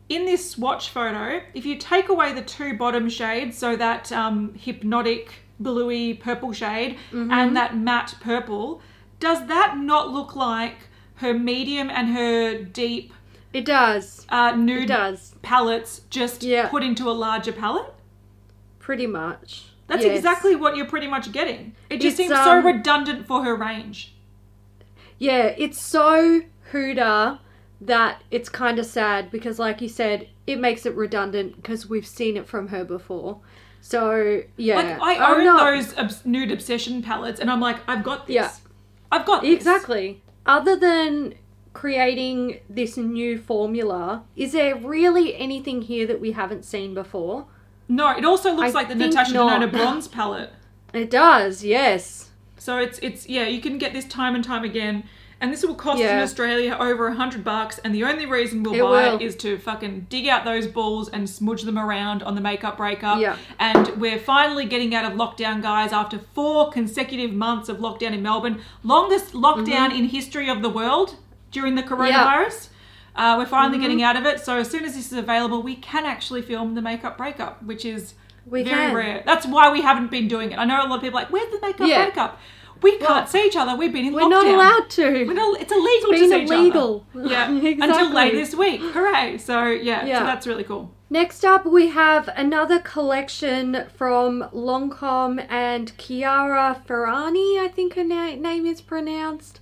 in 0.09 0.25
this 0.27 0.49
swatch 0.53 0.91
photo, 0.91 1.41
if 1.55 1.67
you 1.67 1.77
take 1.77 2.09
away 2.09 2.33
the 2.33 2.43
two 2.43 2.77
bottom 2.79 3.09
shades, 3.11 3.59
so 3.59 3.75
that 3.75 4.13
um, 4.13 4.55
hypnotic 4.55 5.41
bluey 5.61 6.15
purple 6.15 6.53
shade 6.53 6.97
Mm-hmm. 7.11 7.33
and 7.33 7.57
that 7.57 7.77
matte 7.77 8.15
purple, 8.21 8.81
does 9.19 9.45
that 9.49 9.77
not 9.77 10.11
look 10.11 10.37
like 10.37 10.77
her 11.19 11.35
medium 11.35 11.91
and 11.91 12.09
her 12.09 12.63
deep 12.63 13.13
It 13.53 13.65
does. 13.65 14.27
uh, 14.29 14.53
It 14.55 14.59
nude 14.59 14.89
does. 14.89 15.35
palettes 15.43 16.03
just 16.11 16.43
Yeah. 16.43 16.69
put 16.69 16.83
into 16.83 17.09
a 17.09 17.13
larger 17.13 17.53
palette? 17.53 17.93
Pretty 18.79 19.07
much. 19.07 19.67
That's 19.87 20.05
Yes. 20.05 20.17
exactly 20.19 20.55
what 20.55 20.77
you're 20.77 20.87
pretty 20.87 21.07
much 21.07 21.33
getting. 21.33 21.75
It 21.89 22.01
just 22.01 22.19
It's, 22.21 22.29
seems 22.29 22.45
so 22.45 22.59
um, 22.59 22.67
redundant 22.67 23.27
for 23.27 23.43
her 23.45 23.55
range. 23.57 24.15
Yeah, 25.19 25.55
it's 25.57 25.81
so 25.81 26.43
Huda 26.73 27.39
that 27.81 28.23
it's 28.31 28.49
kind 28.49 28.79
of 28.79 28.87
sad 28.87 29.31
because, 29.31 29.59
like 29.59 29.81
you 29.81 29.89
said, 29.89 30.29
it 30.47 30.59
makes 30.61 30.85
it 30.85 30.95
redundant 30.95 31.57
because 31.57 31.89
we've 31.89 32.07
seen 32.07 32.37
it 32.37 32.47
from 32.47 32.69
her 32.69 32.85
before. 32.85 33.39
So 33.81 34.43
yeah, 34.57 34.77
Like 34.77 35.01
I 35.01 35.25
I'm 35.25 35.39
own 35.39 35.45
not- 35.45 35.65
those 35.65 35.97
obs- 35.97 36.27
nude 36.27 36.51
obsession 36.53 37.03
palettes, 37.03 37.41
and 37.41 37.51
I'm 37.51 37.61
like, 37.61 37.79
I've 37.89 38.03
got 38.05 38.27
this. 38.27 38.35
Yeah. 38.35 38.51
I've 39.11 39.25
got 39.25 39.43
this. 39.43 39.55
Exactly. 39.55 40.21
Other 40.49 40.77
than 40.77 41.35
creating 41.75 42.61
this 42.69 42.97
new 42.97 43.39
formula, 43.39 44.25
is 44.35 44.53
there 44.53 44.75
really 44.75 45.37
anything 45.37 45.83
here 45.83 46.07
that 46.07 46.21
we 46.21 46.33
haven't 46.33 46.65
seen 46.65 46.95
before? 46.95 47.47
No, 47.87 48.17
it 48.17 48.25
also 48.25 48.55
looks 48.55 48.71
I 48.71 48.73
like 48.73 48.89
the 48.89 48.95
Natasha 48.95 49.35
not. 49.35 49.61
Denona 49.61 49.71
bronze 49.71 50.09
palette. 50.09 50.51
It 50.95 51.11
does, 51.11 51.63
yes. 51.63 52.31
So 52.57 52.79
it's 52.79 52.99
it's 53.01 53.29
yeah, 53.29 53.47
you 53.47 53.61
can 53.61 53.77
get 53.77 53.93
this 53.93 54.07
time 54.07 54.35
and 54.35 54.43
time 54.43 54.65
again. 54.65 55.05
And 55.41 55.53
this 55.53 55.63
will 55.65 55.77
cost 55.77 56.01
in 56.01 56.19
Australia 56.19 56.77
over 56.81 57.07
a 57.07 57.15
hundred 57.15 57.45
bucks, 57.45 57.79
and 57.79 57.95
the 57.95 58.03
only 58.03 58.27
reason 58.27 58.65
we'll 58.65 58.75
It 58.75 58.81
buy 58.81 59.09
will. 59.09 59.17
it 59.17 59.23
is 59.23 59.37
to 59.37 59.57
fucking 59.59 60.07
dig 60.11 60.27
out 60.27 60.45
those 60.45 60.67
balls 60.67 61.09
and 61.11 61.31
smudge 61.31 61.63
them 61.63 61.79
around 61.79 62.25
on 62.25 62.35
the 62.35 62.41
makeup 62.41 62.77
breakup. 62.77 63.21
Yeah. 63.21 63.37
And 63.61 63.87
we're 64.01 64.19
finally 64.19 64.65
getting 64.67 64.95
out 64.97 65.05
of 65.05 65.17
lockdown, 65.17 65.63
guys, 65.63 65.93
after 65.93 66.19
four 66.19 66.71
consecutive 66.73 67.33
months 67.33 67.69
of 67.69 67.77
lockdown 67.79 68.13
in 68.15 68.23
Melbourne. 68.23 68.61
Longest 68.83 69.33
lockdown 69.33 69.91
Mm-hmm. 69.91 69.97
in 69.99 70.05
history 70.07 70.49
of 70.51 70.61
the 70.63 70.69
world 70.71 71.15
during 71.53 71.77
the 71.77 71.83
coronavirus. 71.85 72.69
Uh, 73.15 73.37
we're 73.39 73.47
finally 73.47 73.75
Mm-hmm. 73.79 73.83
getting 73.83 74.03
out 74.03 74.17
of 74.17 74.27
it. 74.27 74.41
So 74.41 74.57
as 74.59 74.69
soon 74.69 74.85
as 74.85 74.97
this 74.97 75.07
is 75.13 75.19
available, 75.19 75.63
we 75.63 75.77
can 75.77 76.05
actually 76.05 76.43
film 76.43 76.75
the 76.75 76.83
makeup 76.83 77.17
breakup, 77.17 77.63
which 77.63 77.85
is 77.85 78.15
We 78.45 78.65
very 78.65 78.87
can. 78.87 78.95
rare. 78.95 79.23
That's 79.25 79.47
why 79.47 79.71
we 79.71 79.83
haven't 79.83 80.11
been 80.11 80.27
doing 80.27 80.51
it. 80.51 80.59
I 80.59 80.65
know 80.65 80.85
a 80.85 80.89
lot 80.89 80.97
of 80.97 81.03
people 81.03 81.19
are 81.19 81.23
like, 81.23 81.33
where's 81.33 81.51
the 81.53 81.61
makeup 81.65 81.87
Yeah. 81.87 82.05
breakup? 82.07 82.41
We 82.83 82.93
can't 82.99 83.03
Well, 83.11 83.27
see 83.27 83.47
each 83.47 83.57
other. 83.57 83.77
We've 83.77 83.93
been 83.93 84.07
in 84.07 84.15
lockdown. 84.15 84.23
We're 84.23 84.29
not 84.29 84.47
allowed 84.47 84.91
to. 84.91 85.25
We're 85.27 85.35
not, 85.35 85.61
it's 85.61 85.73
illegal 85.73 86.11
It's 86.13 86.21
to 86.23 86.29
see 86.29 86.55
illegal. 86.55 87.07
each 87.15 87.19
other. 87.21 87.29
Yeah, 87.29 87.49
until 87.85 88.11
late 88.13 88.33
this 88.35 88.55
week. 88.55 88.81
Hooray! 88.81 89.39
So 89.39 89.67
yeah, 89.67 90.05
Yeah. 90.07 90.21
so 90.21 90.25
that's 90.25 90.47
really 90.47 90.65
cool. 90.65 90.95
Next 91.11 91.43
up, 91.45 91.65
we 91.65 91.89
have 91.89 92.29
another 92.37 92.79
collection 92.81 93.87
from 93.97 94.43
Lancôme 94.53 95.47
and 95.49 95.97
Chiara 95.97 96.83
Ferragni, 96.87 97.59
I 97.59 97.69
think 97.75 97.95
her 97.95 98.05
na- 98.05 98.35
name 98.35 98.67
is 98.67 98.81
pronounced. 98.83 99.61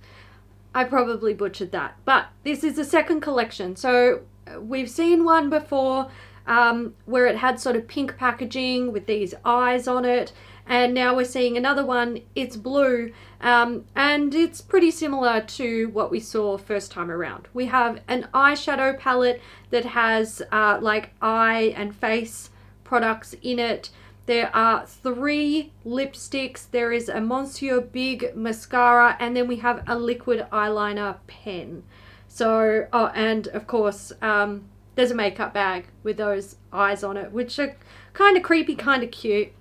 I 0.75 0.83
probably 0.83 1.33
butchered 1.33 1.71
that, 1.71 1.95
but 2.05 2.27
this 2.43 2.63
is 2.63 2.75
the 2.75 2.83
second 2.83 3.21
collection. 3.21 3.75
So 3.77 4.21
we've 4.59 4.89
seen 4.89 5.23
one 5.23 5.49
before 5.49 6.09
um, 6.45 6.93
where 7.05 7.25
it 7.25 7.37
had 7.37 7.59
sort 7.59 7.75
of 7.77 7.87
pink 7.87 8.17
packaging 8.17 8.91
with 8.91 9.05
these 9.07 9.33
eyes 9.45 9.87
on 9.87 10.03
it, 10.05 10.33
and 10.67 10.93
now 10.93 11.15
we're 11.15 11.25
seeing 11.25 11.57
another 11.57 11.85
one. 11.85 12.21
It's 12.35 12.57
blue, 12.57 13.11
um, 13.41 13.85
and 13.95 14.33
it's 14.35 14.61
pretty 14.61 14.91
similar 14.91 15.41
to 15.41 15.87
what 15.89 16.11
we 16.11 16.19
saw 16.19 16.57
first 16.57 16.91
time 16.91 17.09
around. 17.09 17.47
We 17.53 17.67
have 17.67 18.01
an 18.07 18.27
eyeshadow 18.33 18.99
palette 18.99 19.41
that 19.69 19.85
has 19.85 20.41
uh, 20.51 20.79
like 20.81 21.11
eye 21.21 21.73
and 21.75 21.95
face 21.95 22.49
products 22.83 23.35
in 23.41 23.59
it. 23.59 23.89
There 24.25 24.53
are 24.53 24.85
three 24.85 25.71
lipsticks. 25.85 26.69
There 26.69 26.91
is 26.91 27.07
a 27.07 27.21
Monsieur 27.21 27.79
Big 27.79 28.35
mascara, 28.35 29.15
and 29.19 29.35
then 29.35 29.47
we 29.47 29.57
have 29.57 29.83
a 29.87 29.97
liquid 29.97 30.45
eyeliner 30.51 31.17
pen. 31.27 31.83
So, 32.27 32.87
oh, 32.91 33.07
and 33.15 33.47
of 33.47 33.67
course, 33.67 34.11
um, 34.21 34.65
there's 34.95 35.11
a 35.11 35.15
makeup 35.15 35.53
bag 35.53 35.85
with 36.03 36.17
those 36.17 36.57
eyes 36.73 37.03
on 37.03 37.15
it, 37.15 37.31
which 37.31 37.57
are 37.57 37.75
kind 38.13 38.35
of 38.35 38.43
creepy, 38.43 38.75
kind 38.75 39.01
of 39.01 39.11
cute. 39.11 39.53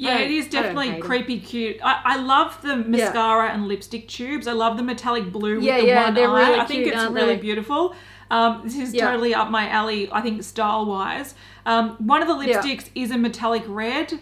Yeah, 0.00 0.18
it 0.18 0.24
don't- 0.28 0.32
is 0.38 0.48
definitely 0.48 1.00
creepy 1.00 1.38
cute. 1.40 1.76
I, 1.82 2.00
I 2.04 2.16
love 2.16 2.60
the 2.62 2.76
mascara 2.76 3.50
and 3.50 3.68
lipstick 3.68 4.08
tubes. 4.08 4.46
I 4.46 4.52
love 4.52 4.76
the 4.76 4.82
metallic 4.82 5.30
blue 5.30 5.60
Yeah, 5.60 5.76
with 5.76 5.82
the 5.84 5.88
yeah, 5.88 6.04
one 6.10 6.16
eye. 6.16 6.48
really 6.48 6.60
I 6.60 6.64
think 6.64 6.84
cute, 6.84 6.94
it's 6.94 7.04
really 7.10 7.34
they? 7.36 7.40
beautiful. 7.40 7.94
Um, 8.30 8.62
this 8.64 8.76
is 8.78 8.94
Yeah. 8.94 9.10
totally 9.10 9.34
up 9.34 9.50
my 9.50 9.68
alley, 9.68 10.08
I 10.12 10.20
think, 10.20 10.42
style 10.42 10.86
wise. 10.86 11.34
Um, 11.66 11.90
one 11.98 12.22
of 12.22 12.28
the 12.28 12.46
Yeah. 12.46 12.60
lipsticks 12.62 12.88
is 12.94 13.10
a 13.10 13.18
metallic 13.18 13.64
red. 13.66 14.18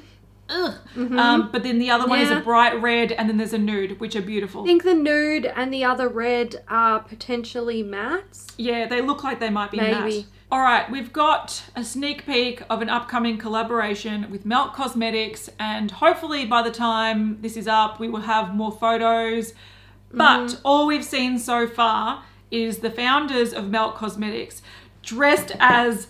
Ugh. 0.51 0.75
Um, 0.97 1.51
but 1.53 1.63
then 1.63 1.79
the 1.79 1.91
other 1.91 2.07
one 2.07 2.21
is 2.21 2.31
a 2.31 2.37
Mm-hmm. 2.37 2.45
Bright 2.45 2.81
red, 2.81 3.13
and 3.13 3.29
then 3.29 3.37
there's 3.37 3.53
a 3.53 3.59
nude, 3.59 4.01
which 4.01 4.17
are 4.17 4.23
beautiful. 4.23 4.63
I 4.63 4.67
think 4.67 4.83
the 4.83 4.95
nude 4.95 5.45
and 5.45 5.73
the 5.73 5.85
other 5.85 6.09
red 6.09 6.65
are 6.69 7.01
potentially 7.01 7.85
mattes. 7.85 8.47
Yeah, 8.57 8.87
they 8.87 9.03
look 9.03 9.23
like 9.23 9.41
they 9.41 9.51
might 9.51 9.71
be 9.71 9.77
Maybe. 9.77 9.93
matte. 9.93 10.25
All 10.51 10.61
right, 10.61 10.91
we've 10.91 11.13
got 11.13 11.63
a 11.77 11.85
sneak 11.85 12.25
peek 12.25 12.63
of 12.71 12.81
an 12.81 12.89
upcoming 12.89 13.37
collaboration 13.37 14.31
with 14.31 14.47
Melt 14.47 14.73
Cosmetics, 14.73 15.51
and 15.59 15.91
hopefully 15.91 16.47
by 16.47 16.63
the 16.63 16.71
time 16.71 17.39
this 17.43 17.55
is 17.55 17.69
up, 17.69 18.01
we 18.01 18.09
will 18.09 18.23
have 18.23 18.55
more 18.55 18.73
photos. 18.73 19.53
But 20.11 20.47
Mm-hmm. 20.47 20.61
all 20.65 20.87
we've 20.87 21.05
seen 21.05 21.39
so 21.39 21.67
far 21.69 22.25
is 22.51 22.79
the 22.79 22.91
founders 22.91 23.53
of 23.53 23.69
Melt 23.69 23.97
Cosmetics 23.97 24.63
dressed 25.03 25.53
as 25.61 26.07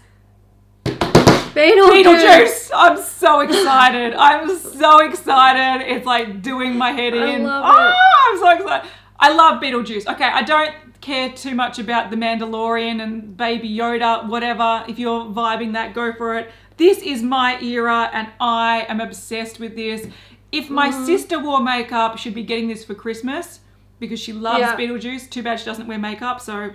Beetlejuice. 0.84 2.04
Beetlejuice. 2.04 2.70
I'm 2.72 3.02
so 3.02 3.40
excited. 3.40 4.14
I'm 4.18 4.56
so 4.56 5.00
excited. 5.00 5.84
It's 5.92 6.06
like 6.06 6.42
doing 6.42 6.76
my 6.76 6.92
head 6.92 7.12
in. 7.12 7.22
I 7.22 7.36
love 7.38 7.64
oh, 7.66 7.88
it. 7.88 7.96
I'm 8.30 8.38
so 8.38 8.62
excited. 8.62 8.90
I 9.18 9.32
love 9.34 9.60
Beetlejuice. 9.60 10.06
Okay, 10.12 10.24
I 10.24 10.42
don't 10.42 10.72
care 11.08 11.30
too 11.32 11.54
much 11.54 11.78
about 11.78 12.10
the 12.10 12.16
Mandalorian 12.16 13.02
and 13.02 13.34
Baby 13.36 13.70
Yoda, 13.80 14.28
whatever. 14.28 14.84
If 14.86 14.98
you're 14.98 15.24
vibing 15.24 15.72
that, 15.72 15.94
go 15.94 16.12
for 16.12 16.36
it. 16.38 16.50
This 16.76 16.98
is 16.98 17.22
my 17.22 17.58
era 17.62 18.10
and 18.12 18.28
I 18.40 18.84
am 18.88 19.00
obsessed 19.00 19.58
with 19.58 19.74
this. 19.74 20.06
If 20.52 20.68
my 20.70 20.88
Mm-hmm. 20.90 21.06
sister 21.06 21.38
wore 21.38 21.62
makeup, 21.62 22.18
she'd 22.18 22.34
be 22.34 22.42
getting 22.44 22.68
this 22.68 22.84
for 22.84 22.94
Christmas 22.94 23.60
because 23.98 24.20
she 24.20 24.32
loves 24.34 24.60
Yeah. 24.60 24.76
Beetlejuice. 24.76 25.28
Too 25.30 25.42
bad 25.42 25.58
she 25.60 25.64
doesn't 25.64 25.86
wear 25.88 25.98
makeup, 25.98 26.40
so 26.40 26.70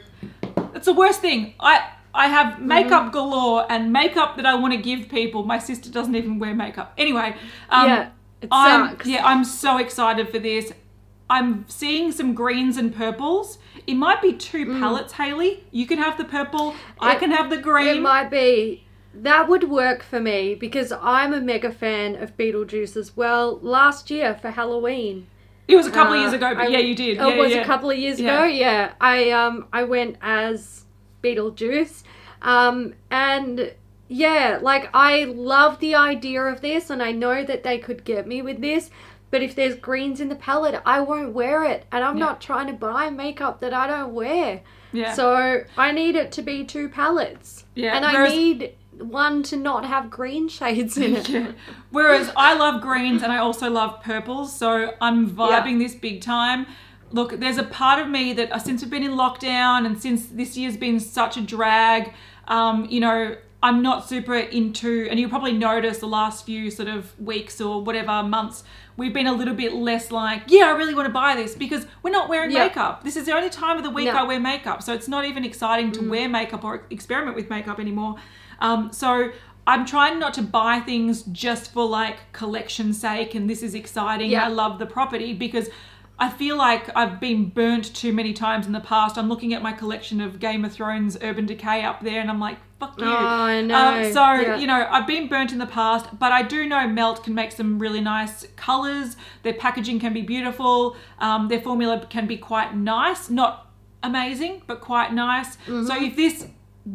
it's 0.75 0.85
the 0.85 0.93
worst 0.93 1.21
thing. 1.21 1.53
I 1.59 1.75
I 2.15 2.27
have 2.37 2.59
makeup 2.61 3.03
Mm-hmm. 3.03 3.11
galore 3.19 3.65
and 3.73 3.91
makeup 3.93 4.35
that 4.37 4.45
I 4.45 4.55
want 4.55 4.73
to 4.73 4.81
give 4.89 5.09
people. 5.09 5.39
My 5.55 5.59
sister 5.59 5.89
doesn't 5.97 6.15
even 6.15 6.37
wear 6.43 6.53
makeup. 6.65 6.93
Anyway, 6.97 7.29
um, 7.69 7.87
Yeah, 7.87 8.09
it 8.41 8.49
I'm, 8.51 8.89
sucks. 8.89 9.05
Yeah, 9.07 9.25
I'm 9.31 9.43
so 9.45 9.77
excited 9.85 10.25
for 10.33 10.39
this. 10.39 10.65
I'm 11.29 11.65
seeing 11.67 12.11
some 12.11 12.33
greens 12.33 12.77
and 12.77 12.93
purples. 12.95 13.57
It 13.87 13.95
might 13.95 14.21
be 14.21 14.33
two 14.33 14.65
palettes, 14.79 15.13
Haley. 15.13 15.63
You 15.71 15.87
can 15.87 15.97
have 15.97 16.17
the 16.17 16.25
purple. 16.25 16.75
I 16.99 17.15
Mm. 17.15 17.19
Can 17.19 17.31
have 17.31 17.49
the 17.49 17.57
green. 17.57 17.87
It 17.87 18.01
might 18.01 18.29
be. 18.29 18.83
That 19.15 19.47
would 19.47 19.69
work 19.69 20.03
for 20.03 20.19
me 20.19 20.55
because 20.55 20.91
I'm 21.01 21.33
a 21.33 21.39
mega 21.41 21.71
fan 21.71 22.15
of 22.15 22.35
Beetlejuice 22.37 22.97
as 22.97 23.15
well. 23.15 23.59
Last 23.61 24.09
year 24.11 24.35
for 24.41 24.49
Halloween. 24.51 25.27
It 25.67 25.75
was 25.75 25.87
a 25.87 25.91
couple 25.91 26.13
of 26.13 26.19
Uh, 26.19 26.21
years 26.23 26.33
ago, 26.33 26.53
but 26.55 26.65
I- 26.65 26.67
yeah, 26.67 26.79
you 26.79 26.93
did. 26.95 27.19
Oh, 27.19 27.29
yeah, 27.29 27.35
it 27.35 27.39
was 27.39 27.51
yeah. 27.51 27.61
a 27.61 27.65
couple 27.65 27.89
of 27.89 27.97
years 27.97 28.19
Yeah. 28.19 28.33
ago. 28.43 28.45
Yeah, 28.45 28.91
I 28.99 29.29
um 29.31 29.65
I 29.71 29.83
went 29.83 30.17
as 30.21 30.85
Beetlejuice, 31.23 32.03
um 32.41 32.93
and 33.09 33.73
yeah, 34.09 34.59
like 34.61 34.89
I 34.93 35.23
love 35.23 35.79
the 35.79 35.95
idea 35.95 36.41
of 36.43 36.61
this, 36.61 36.89
and 36.89 37.01
I 37.01 37.11
know 37.11 37.43
that 37.43 37.63
they 37.63 37.77
could 37.77 38.03
get 38.03 38.27
me 38.27 38.41
with 38.41 38.61
this. 38.61 38.91
But 39.33 39.41
if 39.41 39.55
there's 39.55 39.73
greens 39.73 40.21
in 40.21 40.29
the 40.29 40.35
palette, 40.35 40.79
I 40.85 40.99
won't 40.99 41.33
wear 41.33 41.63
it, 41.63 41.87
and 41.91 42.03
I'm 42.03 42.19
Yeah. 42.19 42.25
not 42.25 42.39
trying 42.39 42.67
to 42.67 42.73
buy 42.73 43.09
makeup 43.09 43.61
that 43.61 43.73
I 43.73 43.87
don't 43.87 44.13
wear. 44.13 44.61
Yeah. 44.91 45.13
So 45.15 45.61
I 45.75 45.91
need 45.91 46.15
it 46.15 46.31
to 46.33 46.43
be 46.43 46.63
two 46.63 46.87
palettes. 46.87 47.65
Yeah, 47.73 47.95
And 47.95 48.05
I 48.05 48.13
whereas- 48.13 48.31
need 48.31 48.73
one 48.99 49.41
to 49.41 49.57
not 49.57 49.85
have 49.85 50.11
green 50.11 50.49
shades 50.49 50.97
in 50.99 51.15
it. 51.15 51.29
Yeah. 51.29 51.47
Whereas 51.89 52.31
I 52.37 52.53
love 52.53 52.79
greens 52.79 53.23
and 53.23 53.31
I 53.31 53.39
also 53.39 53.71
love 53.71 54.03
purples, 54.03 54.55
so 54.55 54.93
I'm 55.01 55.27
vibing 55.31 55.79
this 55.79 55.95
big 55.95 56.21
time. 56.21 56.67
Look, 57.11 57.39
there's 57.39 57.57
a 57.57 57.63
part 57.63 57.99
of 57.99 58.09
me 58.09 58.33
that 58.33 58.51
uh, 58.51 58.59
since 58.59 58.83
we've 58.83 58.91
been 58.91 59.01
in 59.01 59.13
lockdown 59.13 59.87
and 59.87 59.99
since 59.99 60.27
this 60.27 60.55
year's 60.55 60.77
been 60.77 60.99
such 60.99 61.37
a 61.37 61.41
drag, 61.41 62.13
um, 62.47 62.85
you 62.87 62.99
know, 62.99 63.35
I'm 63.63 63.81
not 63.81 64.07
super 64.09 64.35
into, 64.35 65.07
and 65.09 65.17
you 65.17 65.29
probably 65.29 65.53
noticed 65.53 66.01
the 66.01 66.07
last 66.07 66.45
few 66.45 66.69
sort 66.69 66.89
of 66.89 67.17
weeks 67.19 67.61
or 67.61 67.81
whatever 67.81 68.21
months, 68.21 68.63
we've 68.97 69.13
been 69.13 69.25
a 69.25 69.31
little 69.31 69.53
bit 69.55 69.71
less 69.73 70.11
like, 70.11 70.43
yeah, 70.47 70.65
I 70.65 70.71
really 70.71 70.93
want 70.93 71.07
to 71.07 71.13
buy 71.13 71.35
this 71.35 71.55
because 71.55 71.87
we're 72.03 72.11
not 72.11 72.27
wearing 72.27 72.51
Yeah. 72.51 72.65
makeup. 72.65 73.03
This 73.05 73.15
is 73.15 73.25
the 73.25 73.31
only 73.33 73.49
time 73.49 73.77
of 73.77 73.83
the 73.83 73.89
week 73.89 74.07
No. 74.07 74.11
I 74.19 74.23
wear 74.23 74.39
makeup, 74.39 74.83
so 74.83 74.93
it's 74.93 75.07
not 75.07 75.23
even 75.23 75.45
exciting 75.45 75.93
to 75.93 76.09
wear 76.09 76.27
makeup 76.27 76.65
or 76.65 76.85
experiment 76.89 77.37
with 77.37 77.49
makeup 77.49 77.79
anymore. 77.79 78.15
Um, 78.59 78.91
so 78.91 79.31
I'm 79.65 79.85
trying 79.85 80.19
not 80.19 80.33
to 80.33 80.41
buy 80.41 80.81
things 80.81 81.23
just 81.23 81.71
for 81.71 81.85
like 81.87 82.33
collection 82.33 82.91
sake 82.91 83.33
and 83.33 83.49
this 83.49 83.63
is 83.63 83.73
exciting. 83.73 84.29
Yeah. 84.31 84.43
I 84.43 84.49
love 84.49 84.77
the 84.77 84.85
property 84.85 85.33
because 85.33 85.69
I 86.19 86.29
feel 86.29 86.57
like 86.57 86.89
I've 86.95 87.19
been 87.19 87.49
burnt 87.49 87.93
too 87.95 88.13
many 88.13 88.33
times 88.33 88.65
in 88.65 88.71
the 88.71 88.79
past. 88.79 89.17
I'm 89.17 89.27
looking 89.29 89.53
at 89.53 89.61
my 89.61 89.73
collection 89.73 90.21
of 90.21 90.39
Game 90.39 90.63
of 90.63 90.71
Thrones 90.71 91.17
Urban 91.21 91.45
Decay 91.45 91.83
up 91.83 92.01
there 92.01 92.21
and 92.21 92.29
I'm 92.29 92.39
like, 92.39 92.57
fuck 92.79 92.99
you. 92.99 93.05
Oh, 93.05 93.09
I 93.09 93.61
know. 93.61 93.75
Um, 93.75 94.13
so, 94.13 94.33
Yeah. 94.33 94.57
you 94.57 94.67
know, 94.67 94.87
I've 94.89 95.07
been 95.07 95.27
burnt 95.27 95.51
in 95.51 95.57
the 95.57 95.65
past, 95.65 96.19
but 96.19 96.31
I 96.31 96.43
do 96.43 96.67
know 96.67 96.87
Melt 96.87 97.23
can 97.23 97.33
make 97.33 97.51
some 97.51 97.79
really 97.79 97.99
nice 97.99 98.45
colors. 98.55 99.17
Their 99.41 99.53
packaging 99.53 99.99
can 99.99 100.13
be 100.13 100.21
beautiful. 100.21 100.95
Um, 101.19 101.47
their 101.47 101.61
formula 101.61 102.05
can 102.09 102.27
be 102.27 102.37
quite 102.37 102.75
nice. 102.75 103.29
Not 103.29 103.71
amazing, 104.03 104.61
but 104.67 104.81
quite 104.81 105.13
nice. 105.13 105.55
Mm-hmm. 105.57 105.87
So 105.87 106.01
if 106.01 106.15
this 106.15 106.47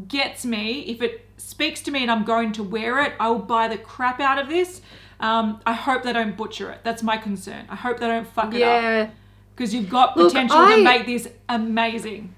gets 0.07 0.45
me, 0.45 0.81
if 0.83 1.03
it 1.03 1.27
speaks 1.39 1.81
to 1.83 1.91
me 1.91 2.03
and 2.03 2.11
I'm 2.11 2.25
going 2.25 2.53
to 2.53 2.63
wear 2.63 3.03
it, 3.03 3.15
I 3.19 3.29
will 3.31 3.39
buy 3.41 3.69
the 3.69 3.79
crap 3.79 4.21
out 4.21 4.39
of 4.39 4.49
this. 4.49 4.81
Um, 5.21 5.61
I 5.67 5.73
hope 5.73 6.03
they 6.05 6.13
don't 6.13 6.37
butcher 6.37 6.71
it. 6.71 6.81
That's 6.85 7.03
my 7.03 7.17
concern. 7.17 7.67
I 7.69 7.75
hope 7.77 7.99
they 7.99 8.07
don't 8.07 8.27
fuck 8.27 8.55
it 8.55 8.63
up. 8.63 9.11
Because 9.55 9.75
you've 9.75 9.91
got 9.91 10.17
Look, 10.17 10.29
potential 10.33 10.57
I- 10.59 10.77
to 10.77 10.85
make 10.85 11.07
this 11.07 11.29
amazing. 11.49 12.35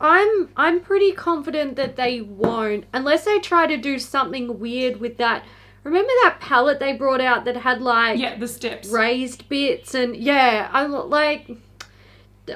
I'm 0.00 0.48
I'm 0.56 0.80
pretty 0.80 1.12
confident 1.12 1.76
that 1.76 1.96
they 1.96 2.22
won't 2.22 2.84
unless 2.94 3.24
they 3.26 3.38
try 3.38 3.66
to 3.66 3.76
do 3.76 3.98
something 3.98 4.58
weird 4.58 4.98
with 4.98 5.18
that. 5.18 5.44
Remember 5.84 6.10
that 6.22 6.38
palette 6.40 6.78
they 6.80 6.94
brought 6.94 7.20
out 7.20 7.44
that 7.44 7.56
had 7.56 7.82
like 7.82 8.18
Yeah, 8.18 8.38
the 8.38 8.48
steps. 8.48 8.88
raised 8.88 9.48
bits 9.50 9.94
and 9.94 10.16
yeah, 10.16 10.70
I'm 10.72 10.92
like 10.92 11.50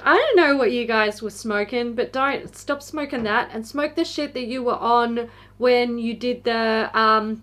I 0.03 0.17
don't 0.17 0.37
know 0.37 0.57
what 0.57 0.73
you 0.73 0.87
guys 0.87 1.21
were 1.21 1.31
smoking, 1.31 1.95
but 1.95 2.13
don't 2.15 2.57
stop 2.57 2.83
smoking 2.83 3.25
that 3.25 3.51
and 3.53 3.67
smoke 3.67 3.95
the 3.95 4.05
shit 4.07 4.33
that 4.35 4.47
you 4.47 4.63
were 4.63 4.77
on 4.79 5.29
when 5.59 5.99
you 5.99 6.15
did 6.15 6.45
the 6.45 6.91
um 6.99 7.43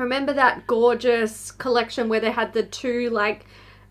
remember 0.00 0.32
that 0.32 0.66
gorgeous 0.66 1.52
collection 1.52 2.08
where 2.08 2.20
they 2.20 2.30
had 2.32 2.52
the 2.52 2.62
two 2.62 3.10
like 3.10 3.44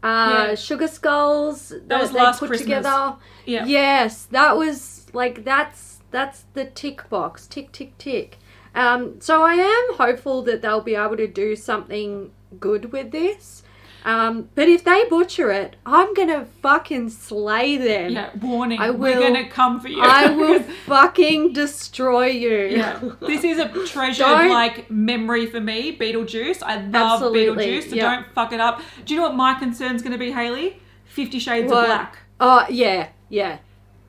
uh 0.03 0.47
Yeah. 0.49 0.55
sugar 0.55 0.87
skulls 0.87 1.73
that, 1.87 2.01
was 2.01 2.11
they 2.11 2.19
last 2.19 2.39
put 2.39 2.47
Christmas. 2.49 2.65
together. 2.65 3.15
Yeah. 3.45 3.65
Yes, 3.65 4.25
that 4.31 4.57
was 4.57 5.07
like 5.13 5.43
that's 5.45 5.99
that's 6.11 6.45
the 6.53 6.65
tick 6.65 7.07
box, 7.09 7.47
tick 7.47 7.71
tick 7.71 7.97
tick. 7.97 8.37
Um, 8.75 9.19
so 9.19 9.43
I 9.43 9.53
am 9.53 9.95
hopeful 9.97 10.41
that 10.43 10.61
they'll 10.61 10.81
be 10.81 10.95
able 10.95 11.17
to 11.17 11.27
do 11.27 11.55
something 11.55 12.31
good 12.59 12.91
with 12.91 13.11
this. 13.11 13.58
Um, 14.05 14.49
but 14.55 14.69
if 14.69 14.83
they 14.83 15.03
butcher 15.09 15.51
it, 15.51 15.75
I'm 15.85 16.13
gonna 16.13 16.45
fucking 16.61 17.09
slay 17.09 17.77
them. 17.77 18.11
Yeah, 18.13 18.29
warning. 18.41 18.79
I 18.79 18.91
We're 18.91 19.15
will- 19.15 19.21
gonna 19.21 19.49
come 19.49 19.79
for 19.81 19.89
you. 19.89 20.01
I 20.01 20.29
will 20.29 20.61
fucking 20.85 21.53
destroy 21.53 22.27
you. 22.27 22.57
Yeah, 22.77 22.99
this 23.19 23.43
is 23.43 23.59
a 23.59 23.67
treasured 23.87 24.25
Don't- 24.25 24.49
like 24.49 24.89
memory 24.89 25.47
for 25.47 25.59
me. 25.59 25.97
Beetlejuice. 25.97 26.63
I 26.63 26.75
love 26.81 27.21
Absolutely, 27.23 27.65
Beetlejuice, 27.65 27.89
so 27.89 27.95
yeah. 27.95 28.15
don't 28.15 28.33
fuck 28.33 28.53
it 28.53 28.59
up. 28.61 28.81
Do 29.05 29.13
you 29.13 29.19
know 29.19 29.27
what 29.27 29.35
my 29.35 29.53
concern's 29.55 30.01
going 30.01 30.13
to 30.13 30.17
be, 30.17 30.31
Haley? 30.31 30.79
Fifty 31.05 31.39
Shades 31.39 31.69
What? 31.71 31.79
of 31.81 31.85
Black. 31.87 32.17
Oh 32.39 32.65
yeah, 32.69 33.09
yeah. 33.29 33.57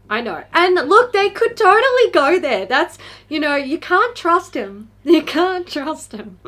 I 0.08 0.20
know. 0.20 0.42
And 0.52 0.74
look, 0.74 1.12
they 1.12 1.30
could 1.30 1.56
totally 1.56 2.10
go 2.12 2.38
there. 2.40 2.66
That's 2.66 2.98
you 3.28 3.38
know, 3.40 3.56
you 3.56 3.78
can't 3.78 4.14
trust 4.16 4.54
him. 4.54 4.90
You 5.04 5.22
can't 5.22 5.66
trust 5.66 6.12
him. 6.12 6.38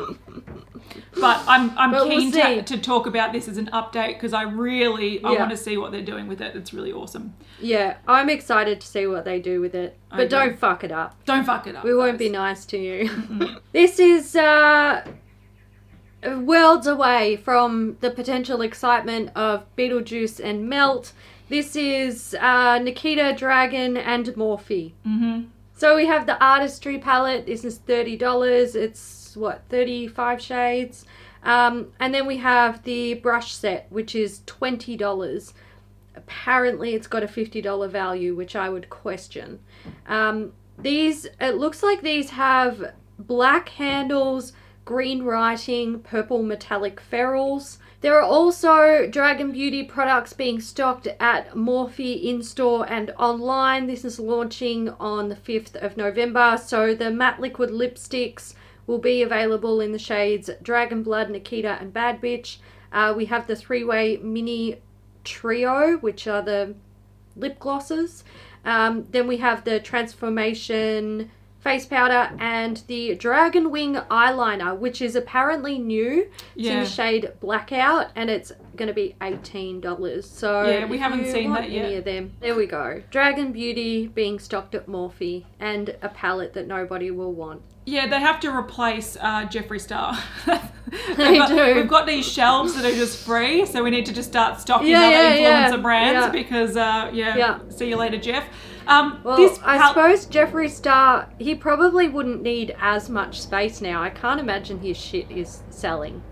But 1.20 1.42
I'm 1.46 1.76
I'm 1.78 1.90
But 1.90 2.08
we'll 2.08 2.18
keen 2.18 2.32
to, 2.32 2.62
to 2.62 2.78
talk 2.78 3.06
about 3.06 3.32
this 3.32 3.48
as 3.48 3.56
an 3.58 3.66
update 3.72 4.14
because 4.14 4.32
I 4.32 4.42
really 4.42 5.22
I 5.24 5.32
Yeah. 5.32 5.38
want 5.40 5.50
to 5.50 5.56
see 5.56 5.76
what 5.76 5.92
they're 5.92 6.02
doing 6.02 6.26
with 6.28 6.40
it. 6.40 6.56
It's 6.56 6.72
really 6.74 6.92
awesome. 6.92 7.34
Yeah, 7.60 7.96
I'm 8.08 8.28
excited 8.28 8.80
to 8.80 8.86
see 8.86 9.06
what 9.06 9.24
they 9.24 9.38
do 9.40 9.60
with 9.60 9.74
it. 9.74 9.96
But 10.10 10.20
agree. 10.20 10.28
don't 10.28 10.58
fuck 10.58 10.84
it 10.84 10.92
up. 10.92 11.16
Don't 11.24 11.44
fuck 11.44 11.66
it 11.66 11.76
up. 11.76 11.84
We 11.84 11.94
won't 11.94 12.18
be 12.18 12.28
nice 12.28 12.64
to 12.66 12.78
you. 12.78 13.08
this 13.72 13.98
is 13.98 14.34
uh, 14.36 15.04
worlds 16.38 16.86
away 16.86 17.36
from 17.36 17.96
the 18.00 18.10
potential 18.10 18.60
excitement 18.62 19.30
of 19.34 19.64
Beetlejuice 19.76 20.40
and 20.42 20.68
Melt. 20.68 21.12
This 21.48 21.76
is 21.76 22.36
uh, 22.40 22.78
Nikita 22.78 23.34
Dragun 23.38 23.96
and 23.98 24.26
Morphe. 24.28 24.92
Mhm. 25.06 25.46
So 25.74 25.96
we 25.96 26.06
have 26.06 26.26
the 26.26 26.42
artistry 26.42 26.98
palette. 26.98 27.46
This 27.46 27.64
is 27.64 27.78
thirty 27.78 28.16
dollars. 28.16 28.74
It's 28.76 29.00
what 29.36 29.62
thirty 29.68 30.06
five 30.06 30.40
shades. 30.40 31.04
Um, 31.42 31.88
and 31.98 32.14
then 32.14 32.26
we 32.26 32.36
have 32.38 32.84
the 32.84 33.14
brush 33.14 33.52
set, 33.52 33.86
which 33.90 34.14
is 34.14 34.42
twenty 34.46 34.96
dollars. 34.96 35.54
Apparently, 36.14 36.94
it's 36.94 37.06
got 37.06 37.22
a 37.22 37.28
fifty 37.28 37.60
dollar 37.60 37.88
value, 37.88 38.34
which 38.34 38.54
I 38.54 38.68
would 38.68 38.90
question. 38.90 39.60
Um, 40.06 40.52
these 40.78 41.26
it 41.40 41.56
looks 41.56 41.82
like 41.82 42.02
these 42.02 42.30
have 42.30 42.92
black 43.18 43.70
handles, 43.70 44.52
green 44.84 45.22
writing, 45.22 46.00
purple 46.00 46.42
metallic 46.42 47.00
ferrules. 47.00 47.78
There 48.02 48.18
are 48.18 48.22
also 48.22 49.06
Dragun 49.06 49.52
Beauty 49.52 49.84
products 49.84 50.32
being 50.32 50.60
stocked 50.60 51.06
at 51.20 51.54
Morphe 51.54 52.20
in 52.20 52.42
store 52.42 52.84
and 52.90 53.12
online. 53.16 53.86
This 53.86 54.04
is 54.04 54.18
launching 54.18 54.88
on 54.90 55.28
the 55.28 55.36
5th 55.36 55.76
of 55.76 55.96
November. 55.96 56.58
So 56.60 56.96
the 56.96 57.12
matte 57.12 57.40
liquid 57.40 57.70
lipsticks 57.70 58.54
will 58.86 58.98
be 58.98 59.22
available 59.22 59.80
in 59.80 59.92
the 59.92 59.98
shades 59.98 60.50
Dragon 60.62 61.02
Blood, 61.02 61.30
Nikita, 61.30 61.78
and 61.80 61.92
Bad 61.92 62.20
Bitch. 62.20 62.58
Uh, 62.92 63.14
we 63.16 63.26
have 63.26 63.46
the 63.46 63.56
three 63.56 63.84
way 63.84 64.18
mini 64.18 64.80
trio, 65.24 65.96
which 65.98 66.26
are 66.26 66.42
the 66.42 66.74
lip 67.36 67.58
glosses. 67.58 68.24
Um, 68.64 69.06
then 69.10 69.26
we 69.26 69.38
have 69.38 69.64
the 69.64 69.80
transformation 69.80 71.30
face 71.62 71.86
powder 71.86 72.30
and 72.38 72.82
the 72.88 73.14
dragon 73.14 73.70
wing 73.70 73.94
eyeliner, 74.10 74.76
which 74.76 75.00
is 75.00 75.14
apparently 75.16 75.78
new. 75.78 76.28
It's 76.56 76.68
in 76.68 76.80
the 76.80 76.86
shade 76.86 77.32
blackout, 77.40 78.08
and 78.16 78.28
it's 78.28 78.52
going 78.76 78.88
to 78.88 78.94
be 78.94 79.14
eighteen 79.22 79.80
dollars. 79.80 80.28
So 80.28 80.64
Yeah, 80.68 80.86
we 80.86 80.98
haven't 80.98 81.26
seen 81.26 81.52
that 81.52 81.70
yet. 81.70 81.84
Any 81.86 81.94
of 81.96 82.04
them? 82.04 82.32
There 82.40 82.54
we 82.54 82.66
go. 82.66 83.02
Dragun 83.10 83.52
Beauty 83.52 84.08
being 84.08 84.38
stocked 84.38 84.74
at 84.74 84.86
Morphe, 84.86 85.44
and 85.60 85.96
a 86.02 86.08
palette 86.08 86.52
that 86.54 86.66
nobody 86.66 87.10
will 87.10 87.32
want. 87.32 87.62
Yeah, 87.84 88.06
they 88.06 88.20
have 88.20 88.38
to 88.40 88.48
replace 88.56 89.16
uh, 89.20 89.46
Jeffree 89.46 89.80
Star. 89.80 90.16
They 91.16 91.30
we've, 91.30 91.38
got, 91.38 91.48
do. 91.48 91.74
we've 91.74 91.88
got 91.88 92.06
these 92.06 92.26
shelves 92.30 92.74
that 92.74 92.84
are 92.84 92.94
just 92.94 93.24
free, 93.24 93.64
so 93.64 93.82
we 93.82 93.88
need 93.88 94.04
to 94.06 94.12
just 94.12 94.28
start 94.28 94.60
stocking 94.60 94.88
Yeah, 94.88 95.00
other 95.00 95.10
yeah, 95.10 95.34
yeah, 95.34 95.70
influencer 95.70 95.82
brands 95.82 96.20
yeah. 96.26 96.28
because, 96.30 96.76
uh, 96.76 97.10
yeah, 97.14 97.36
Yeah. 97.36 97.58
see 97.70 97.88
you 97.88 97.96
later, 97.96 98.18
Jeff. 98.18 98.44
Um, 98.86 99.20
Well, 99.24 99.36
this 99.36 99.58
I 99.64 99.78
pal- 99.78 99.88
suppose 99.88 100.26
Jeffree 100.26 100.70
Star, 100.70 101.28
he 101.38 101.54
probably 101.54 102.08
wouldn't 102.08 102.42
need 102.42 102.74
as 102.80 103.08
much 103.08 103.40
space 103.40 103.80
now. 103.80 104.02
I 104.02 104.10
can't 104.10 104.40
imagine 104.40 104.80
his 104.80 104.96
shit 104.96 105.30
is 105.30 105.62
selling 105.70 106.22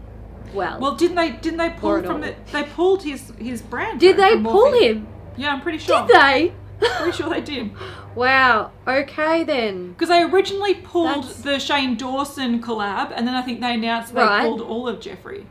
well. 0.54 0.78
Well, 0.80 0.94
didn't 0.96 1.16
they? 1.16 1.30
Didn't 1.30 1.58
they 1.58 1.70
pull 1.70 2.02
from 2.02 2.16
all. 2.16 2.20
the? 2.22 2.34
They 2.52 2.62
pulled 2.64 3.02
his 3.02 3.32
his 3.38 3.62
brand. 3.62 4.00
did 4.00 4.16
they 4.16 4.36
pull 4.40 4.66
Morphe. 4.72 4.80
him? 4.82 5.06
Yeah, 5.36 5.52
I'm 5.52 5.60
pretty 5.60 5.78
sure. 5.78 6.06
Did 6.06 6.16
they? 6.16 6.52
Pretty 6.80 7.12
sure 7.12 7.28
they 7.28 7.40
did. 7.42 7.70
wow. 8.14 8.70
Okay 8.88 9.44
then. 9.44 9.90
Because 9.92 10.08
they 10.08 10.22
originally 10.22 10.74
pulled 10.74 11.24
That's- 11.24 11.42
the 11.42 11.58
Shane 11.60 11.96
Dawson 11.96 12.60
collab, 12.62 13.12
and 13.14 13.26
then 13.28 13.34
I 13.34 13.42
think 13.42 13.60
they 13.60 13.74
announced 13.74 14.14
they 14.14 14.22
Right. 14.22 14.42
pulled 14.46 14.62
all 14.62 14.88
of 14.88 14.98
Jeffree, 14.98 15.44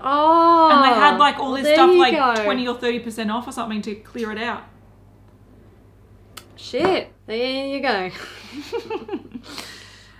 Oh. 0.00 0.70
and 0.70 0.84
they 0.84 0.88
had 0.98 1.16
like 1.18 1.38
all 1.38 1.52
this 1.52 1.66
stuff 1.72 1.90
like 1.96 2.14
go. 2.14 2.44
twenty 2.44 2.66
or 2.68 2.74
thirty 2.74 2.98
percent 2.98 3.30
off 3.30 3.46
or 3.48 3.52
something 3.52 3.80
to 3.82 3.94
clear 3.94 4.30
it 4.32 4.38
out. 4.38 4.64
Shit. 6.62 7.12
There 7.26 7.66
you 7.66 7.80
go. 7.80 8.10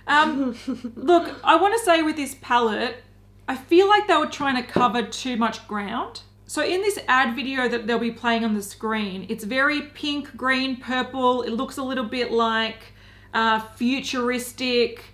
Um, 0.05 0.53
look, 0.97 1.33
I 1.45 1.55
want 1.55 1.73
to 1.79 1.85
say 1.85 2.01
with 2.01 2.17
this 2.17 2.35
palette, 2.41 2.97
I 3.47 3.55
feel 3.55 3.87
like 3.87 4.05
they 4.07 4.17
were 4.17 4.27
trying 4.27 4.57
to 4.61 4.69
cover 4.69 5.01
too 5.01 5.37
much 5.37 5.65
ground. 5.65 6.21
So 6.45 6.61
in 6.61 6.81
this 6.81 6.99
ad 7.07 7.37
video 7.37 7.69
that 7.69 7.87
they'll 7.87 7.99
be 7.99 8.11
playing 8.11 8.43
on 8.43 8.53
the 8.53 8.61
screen, 8.61 9.25
it's 9.29 9.45
very 9.45 9.81
pink, 9.81 10.35
green, 10.35 10.75
purple. 10.75 11.41
It 11.43 11.51
looks 11.51 11.77
a 11.77 11.83
little 11.83 12.03
bit 12.03 12.33
like 12.33 12.91
uh, 13.33 13.61
futuristic, 13.61 15.05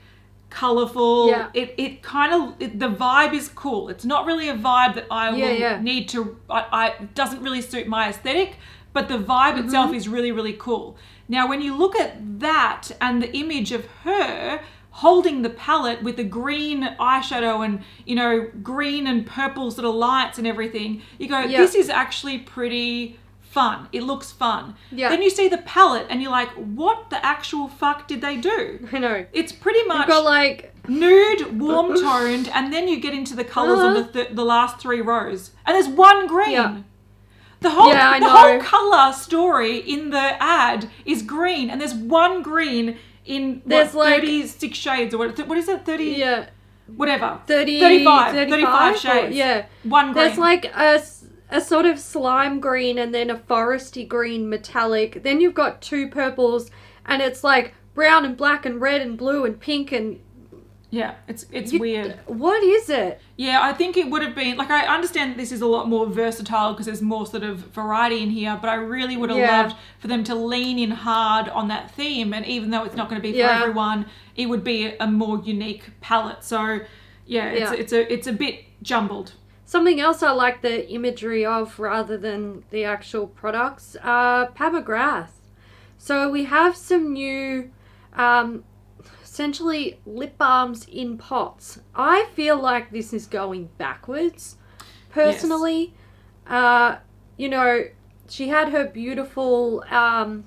colorful. 0.49 1.29
Yeah. 1.29 1.49
It 1.53 1.75
it 1.77 2.01
kind 2.01 2.33
of 2.33 2.59
it, 2.59 2.79
the 2.79 2.89
vibe 2.89 3.33
is 3.35 3.47
cool. 3.49 3.89
It's 3.89 4.05
not 4.05 4.25
really 4.25 4.49
a 4.49 4.55
vibe 4.55 4.95
that 4.95 5.05
I 5.11 5.29
Yeah, 5.29 5.45
will 5.45 5.55
yeah. 5.59 5.81
need 5.81 6.09
to. 6.09 6.35
I, 6.49 6.65
I 6.99 7.03
doesn't 7.13 7.43
really 7.43 7.61
suit 7.61 7.87
my 7.87 8.09
aesthetic, 8.09 8.55
but 8.93 9.07
the 9.07 9.17
vibe 9.17 9.53
Mm-hmm. 9.53 9.65
itself 9.65 9.93
is 9.93 10.07
really 10.07 10.31
really 10.31 10.53
cool. 10.53 10.97
Now, 11.27 11.47
when 11.47 11.61
you 11.61 11.75
look 11.75 11.95
at 11.95 12.39
that 12.39 12.89
and 12.99 13.21
the 13.21 13.31
image 13.37 13.71
of 13.71 13.85
her 14.03 14.61
holding 14.91 15.43
the 15.43 15.49
palette 15.49 16.01
with 16.03 16.17
the 16.17 16.23
green 16.23 16.83
eyeshadow 16.99 17.63
and 17.63 17.83
you 18.05 18.15
know 18.15 18.49
green 18.63 19.05
and 19.07 19.25
purple 19.25 19.69
sort 19.71 19.85
of 19.85 19.95
lights 19.95 20.37
and 20.37 20.47
everything, 20.47 21.01
you 21.19 21.27
go, 21.27 21.39
Yeah. 21.41 21.59
this 21.59 21.75
is 21.75 21.89
actually 21.89 22.39
pretty 22.39 23.17
fun. 23.41 23.87
It 23.91 24.03
looks 24.03 24.31
fun. 24.31 24.75
Yeah. 24.91 25.09
Then 25.09 25.21
you 25.23 25.29
see 25.29 25.47
the 25.47 25.57
palette 25.59 26.05
and 26.09 26.21
you're 26.21 26.31
like, 26.31 26.49
what 26.49 27.09
the 27.09 27.23
actual 27.25 27.67
fuck 27.67 28.07
did 28.07 28.21
they 28.21 28.37
do? 28.37 28.87
I 28.91 28.99
know. 28.99 29.25
It's 29.33 29.51
pretty 29.51 29.83
much 29.85 29.99
You've 30.07 30.07
got 30.17 30.23
like 30.23 30.73
nude, 30.87 31.59
warm 31.59 31.95
toned, 31.95 32.47
and 32.53 32.71
then 32.73 32.87
you 32.87 32.99
get 32.99 33.13
into 33.13 33.35
the 33.35 33.43
colors 33.43 33.79
on 33.79 33.91
Uh-huh. 33.97 34.01
the 34.11 34.13
th- 34.23 34.35
the 34.35 34.45
last 34.45 34.79
three 34.79 35.01
rows, 35.01 35.51
and 35.65 35.75
there's 35.75 35.87
one 35.87 36.27
green. 36.27 36.51
Yeah. 36.51 36.77
The 37.61 37.69
whole 37.69 37.89
Yeah, 37.89 38.19
the 38.19 38.29
whole 38.29 38.59
color 38.61 39.11
story 39.13 39.77
in 39.77 40.11
the 40.11 40.41
ad 40.41 40.89
is 41.05 41.21
green, 41.21 41.69
and 41.69 41.79
there's 41.81 41.93
one 41.93 42.41
green 42.41 42.97
in 43.25 43.61
There's 43.65 43.93
what, 43.93 44.07
like- 44.07 44.21
36 44.21 44.77
shades 44.77 45.13
or 45.13 45.17
what? 45.17 45.37
What 45.47 45.57
is 45.57 45.67
it? 45.67 45.85
30? 45.85 46.03
yeah, 46.05 46.45
Whatever. 46.95 47.39
30, 47.47 47.79
35. 47.79 48.33
35, 48.33 48.49
35 48.49 48.95
or- 48.95 48.97
shades. 48.97 49.35
yeah. 49.35 49.65
One 49.83 50.13
green. 50.13 50.25
There's 50.25 50.37
like 50.37 50.65
a 50.75 51.01
a 51.51 51.59
sort 51.59 51.85
of 51.87 51.99
slime 51.99 52.59
green 52.59 52.97
and 52.99 53.13
then 53.13 53.29
a 53.31 53.35
foresty 53.35 54.07
green 54.07 54.47
metallic. 54.49 55.23
Then 55.23 55.41
you've 55.41 55.55
got 55.55 55.81
two 55.81 56.07
purples 56.07 56.69
and 57.07 57.21
it's 57.23 57.43
like 57.43 57.73
brown 57.95 58.23
and 58.23 58.37
black 58.37 58.65
and 58.67 58.79
red 58.79 59.01
and 59.01 59.17
blue 59.17 59.45
and 59.45 59.59
pink 59.59 59.91
and 59.91 60.19
yeah, 60.91 61.15
it's 61.27 61.45
it's 61.51 61.71
you- 61.73 61.79
weird. 61.79 62.19
What 62.25 62.63
is 62.63 62.89
it? 62.89 63.21
Yeah, 63.37 63.59
I 63.61 63.73
think 63.73 63.95
it 63.97 64.09
would 64.09 64.21
have 64.23 64.33
been 64.35 64.57
like 64.57 64.71
I 64.71 64.87
understand 64.87 65.31
that 65.31 65.37
this 65.37 65.51
is 65.51 65.61
a 65.61 65.67
lot 65.67 65.87
more 65.87 66.07
versatile 66.07 66.73
because 66.73 66.85
there's 66.87 67.01
more 67.01 67.25
sort 67.27 67.43
of 67.43 67.57
variety 67.73 68.23
in 68.23 68.29
here, 68.31 68.57
but 68.59 68.69
I 68.69 68.75
really 68.75 69.15
would 69.15 69.29
have 69.29 69.39
Yeah. 69.39 69.61
loved 69.63 69.75
for 69.99 70.07
them 70.07 70.23
to 70.25 70.35
lean 70.35 70.79
in 70.79 70.91
hard 70.91 71.47
on 71.49 71.67
that 71.67 71.91
theme. 71.91 72.33
And 72.33 72.45
even 72.45 72.71
though 72.71 72.83
it's 72.83 72.95
not 72.95 73.07
going 73.09 73.21
to 73.21 73.27
be 73.27 73.31
for 73.33 73.37
Yeah. 73.39 73.61
everyone, 73.61 74.07
it 74.35 74.47
would 74.47 74.63
be 74.63 74.93
a 74.99 75.07
more 75.07 75.39
unique 75.43 75.91
palette. 76.01 76.43
So 76.43 76.79
yeah, 77.25 77.45
it's 77.49 77.71
Yeah. 77.71 77.77
it's 77.77 77.93
a 77.93 78.11
it's 78.13 78.27
a 78.27 78.33
bit 78.33 78.65
jumbled. 78.81 79.33
Something 79.65 79.99
else 79.99 80.23
I 80.23 80.31
like 80.31 80.63
the 80.63 80.89
imagery 80.91 81.45
of 81.45 81.79
rather 81.79 82.17
than 82.17 82.63
the 82.71 82.83
actual 82.85 83.27
products. 83.27 83.95
Uh, 84.03 84.47
Pat 84.55 84.71
McGrath. 84.73 85.29
So 85.99 86.27
we 86.31 86.45
have 86.45 86.75
some 86.75 87.13
new, 87.13 87.69
um, 88.15 88.63
essentially 89.39 89.97
lip 90.05 90.37
balms 90.37 90.85
in 90.91 91.17
pots. 91.17 91.79
I 91.95 92.25
feel 92.33 92.59
like 92.59 92.91
this 92.91 93.13
is 93.13 93.25
going 93.25 93.69
backwards, 93.77 94.57
personally. 95.11 95.93
Uh, 96.45 96.97
you 97.37 97.47
know, 97.47 97.85
she 98.27 98.49
had 98.49 98.73
her 98.73 98.85
beautiful, 98.85 99.85
um, 99.89 100.43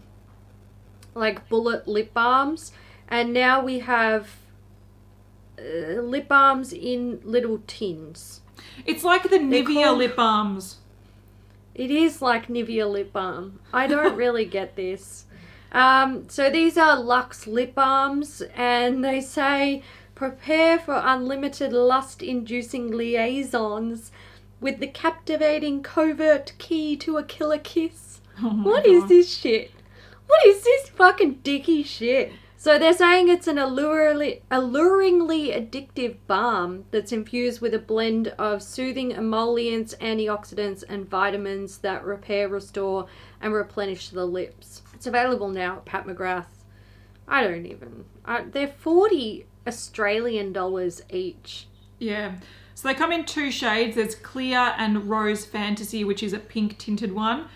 like 1.14 1.48
bullet 1.48 1.88
lip 1.88 2.12
balms, 2.12 2.72
and 3.08 3.32
now 3.32 3.64
we 3.64 3.78
have 3.78 4.28
uh, 5.58 6.02
lip 6.02 6.28
balms 6.28 6.74
in 6.74 7.18
little 7.24 7.62
tins. 7.66 8.42
It's 8.84 9.02
like 9.02 9.22
the 9.22 9.38
Nivea 9.38 9.84
called- 9.84 9.98
lip 9.98 10.16
balms. 10.16 10.80
It 11.74 11.90
is 11.90 12.20
like 12.20 12.48
Nivea 12.48 12.92
lip 12.92 13.14
balm. 13.14 13.60
I 13.72 13.86
don't 13.86 14.16
really 14.24 14.44
get 14.44 14.76
this. 14.76 15.24
Um, 15.72 16.28
so 16.28 16.50
these 16.50 16.76
are 16.76 17.00
Lux 17.00 17.46
lip 17.46 17.74
balms, 17.74 18.42
and 18.54 19.04
they 19.04 19.20
say 19.20 19.82
prepare 20.14 20.78
for 20.78 21.00
unlimited 21.02 21.72
lust-inducing 21.72 22.92
liaisons 22.92 24.12
with 24.60 24.78
the 24.78 24.86
captivating 24.86 25.82
covert 25.82 26.52
key 26.58 26.96
to 26.98 27.16
a 27.16 27.24
killer 27.24 27.58
kiss. 27.58 28.20
Oh 28.40 28.50
What 28.50 28.86
is 28.86 29.00
God. 29.00 29.08
this 29.08 29.34
shit? 29.34 29.72
What 30.26 30.46
is 30.46 30.62
this 30.62 30.88
fucking 30.90 31.40
dicky 31.42 31.82
shit? 31.82 32.32
So 32.56 32.78
they're 32.78 32.92
saying 32.92 33.28
it's 33.28 33.48
an 33.48 33.56
alluringly, 33.56 34.42
alluringly 34.48 35.48
addictive 35.50 36.16
balm 36.28 36.84
that's 36.92 37.10
infused 37.10 37.60
with 37.60 37.74
a 37.74 37.80
blend 37.80 38.28
of 38.38 38.62
soothing 38.62 39.12
emollients, 39.12 39.96
antioxidants, 40.00 40.84
and 40.88 41.10
vitamins 41.10 41.78
that 41.78 42.04
repair, 42.04 42.48
restore, 42.48 43.06
and 43.40 43.52
replenish 43.52 44.10
the 44.10 44.24
lips. 44.26 44.81
It's 45.02 45.08
available 45.08 45.48
now 45.48 45.78
at 45.78 45.84
Pat 45.84 46.06
McGrath. 46.06 46.46
I 47.26 47.42
don't 47.42 47.66
even. 47.66 48.04
I, 48.24 48.42
they're 48.42 48.68
forty 48.68 49.46
Australian 49.66 50.52
dollars 50.52 51.02
each. 51.10 51.66
Yeah. 51.98 52.36
So 52.76 52.86
they 52.86 52.94
come 52.94 53.10
in 53.10 53.24
two 53.24 53.50
shades. 53.50 53.96
There's 53.96 54.14
clear 54.14 54.76
and 54.78 55.10
rose 55.10 55.44
fantasy, 55.44 56.04
which 56.04 56.22
is 56.22 56.32
a 56.32 56.38
pink 56.38 56.78
tinted 56.78 57.12
one. 57.12 57.46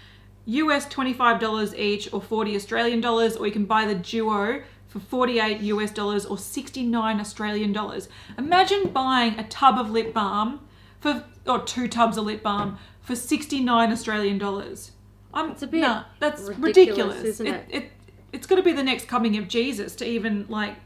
US 0.46 0.88
$25 0.88 1.78
each 1.78 2.12
or 2.12 2.20
40 2.20 2.56
Australian 2.56 3.00
dollars, 3.00 3.36
or 3.36 3.46
you 3.46 3.52
can 3.52 3.64
buy 3.64 3.84
the 3.84 3.94
duo 3.94 4.64
for 4.88 4.98
48 4.98 5.60
US 5.60 5.92
dollars 5.92 6.26
or 6.26 6.36
69 6.36 7.20
Australian 7.20 7.72
dollars. 7.72 8.08
Imagine 8.36 8.90
buying 8.90 9.38
a 9.38 9.46
tub 9.46 9.78
of 9.78 9.92
lip 9.92 10.12
balm 10.12 10.66
for 10.98 11.22
or 11.46 11.62
two 11.62 11.86
tubs 11.86 12.16
of 12.16 12.24
lip 12.24 12.42
balm 12.42 12.76
for 13.00 13.14
69 13.14 13.92
Australian 13.92 14.36
dollars. 14.36 14.90
I'm 15.34 15.50
It's 15.50 15.62
a 15.62 15.66
bit 15.66 15.80
nah, 15.80 16.04
that's 16.18 16.42
ridiculous, 16.42 16.62
ridiculous. 16.62 17.24
isn't 17.24 17.46
it? 17.46 17.66
it, 17.70 17.90
it's 18.32 18.46
going 18.46 18.60
to 18.60 18.64
be 18.64 18.72
the 18.72 18.82
next 18.82 19.06
coming 19.08 19.36
of 19.36 19.48
Jesus 19.48 19.94
to 19.96 20.06
even 20.06 20.46
like 20.48 20.76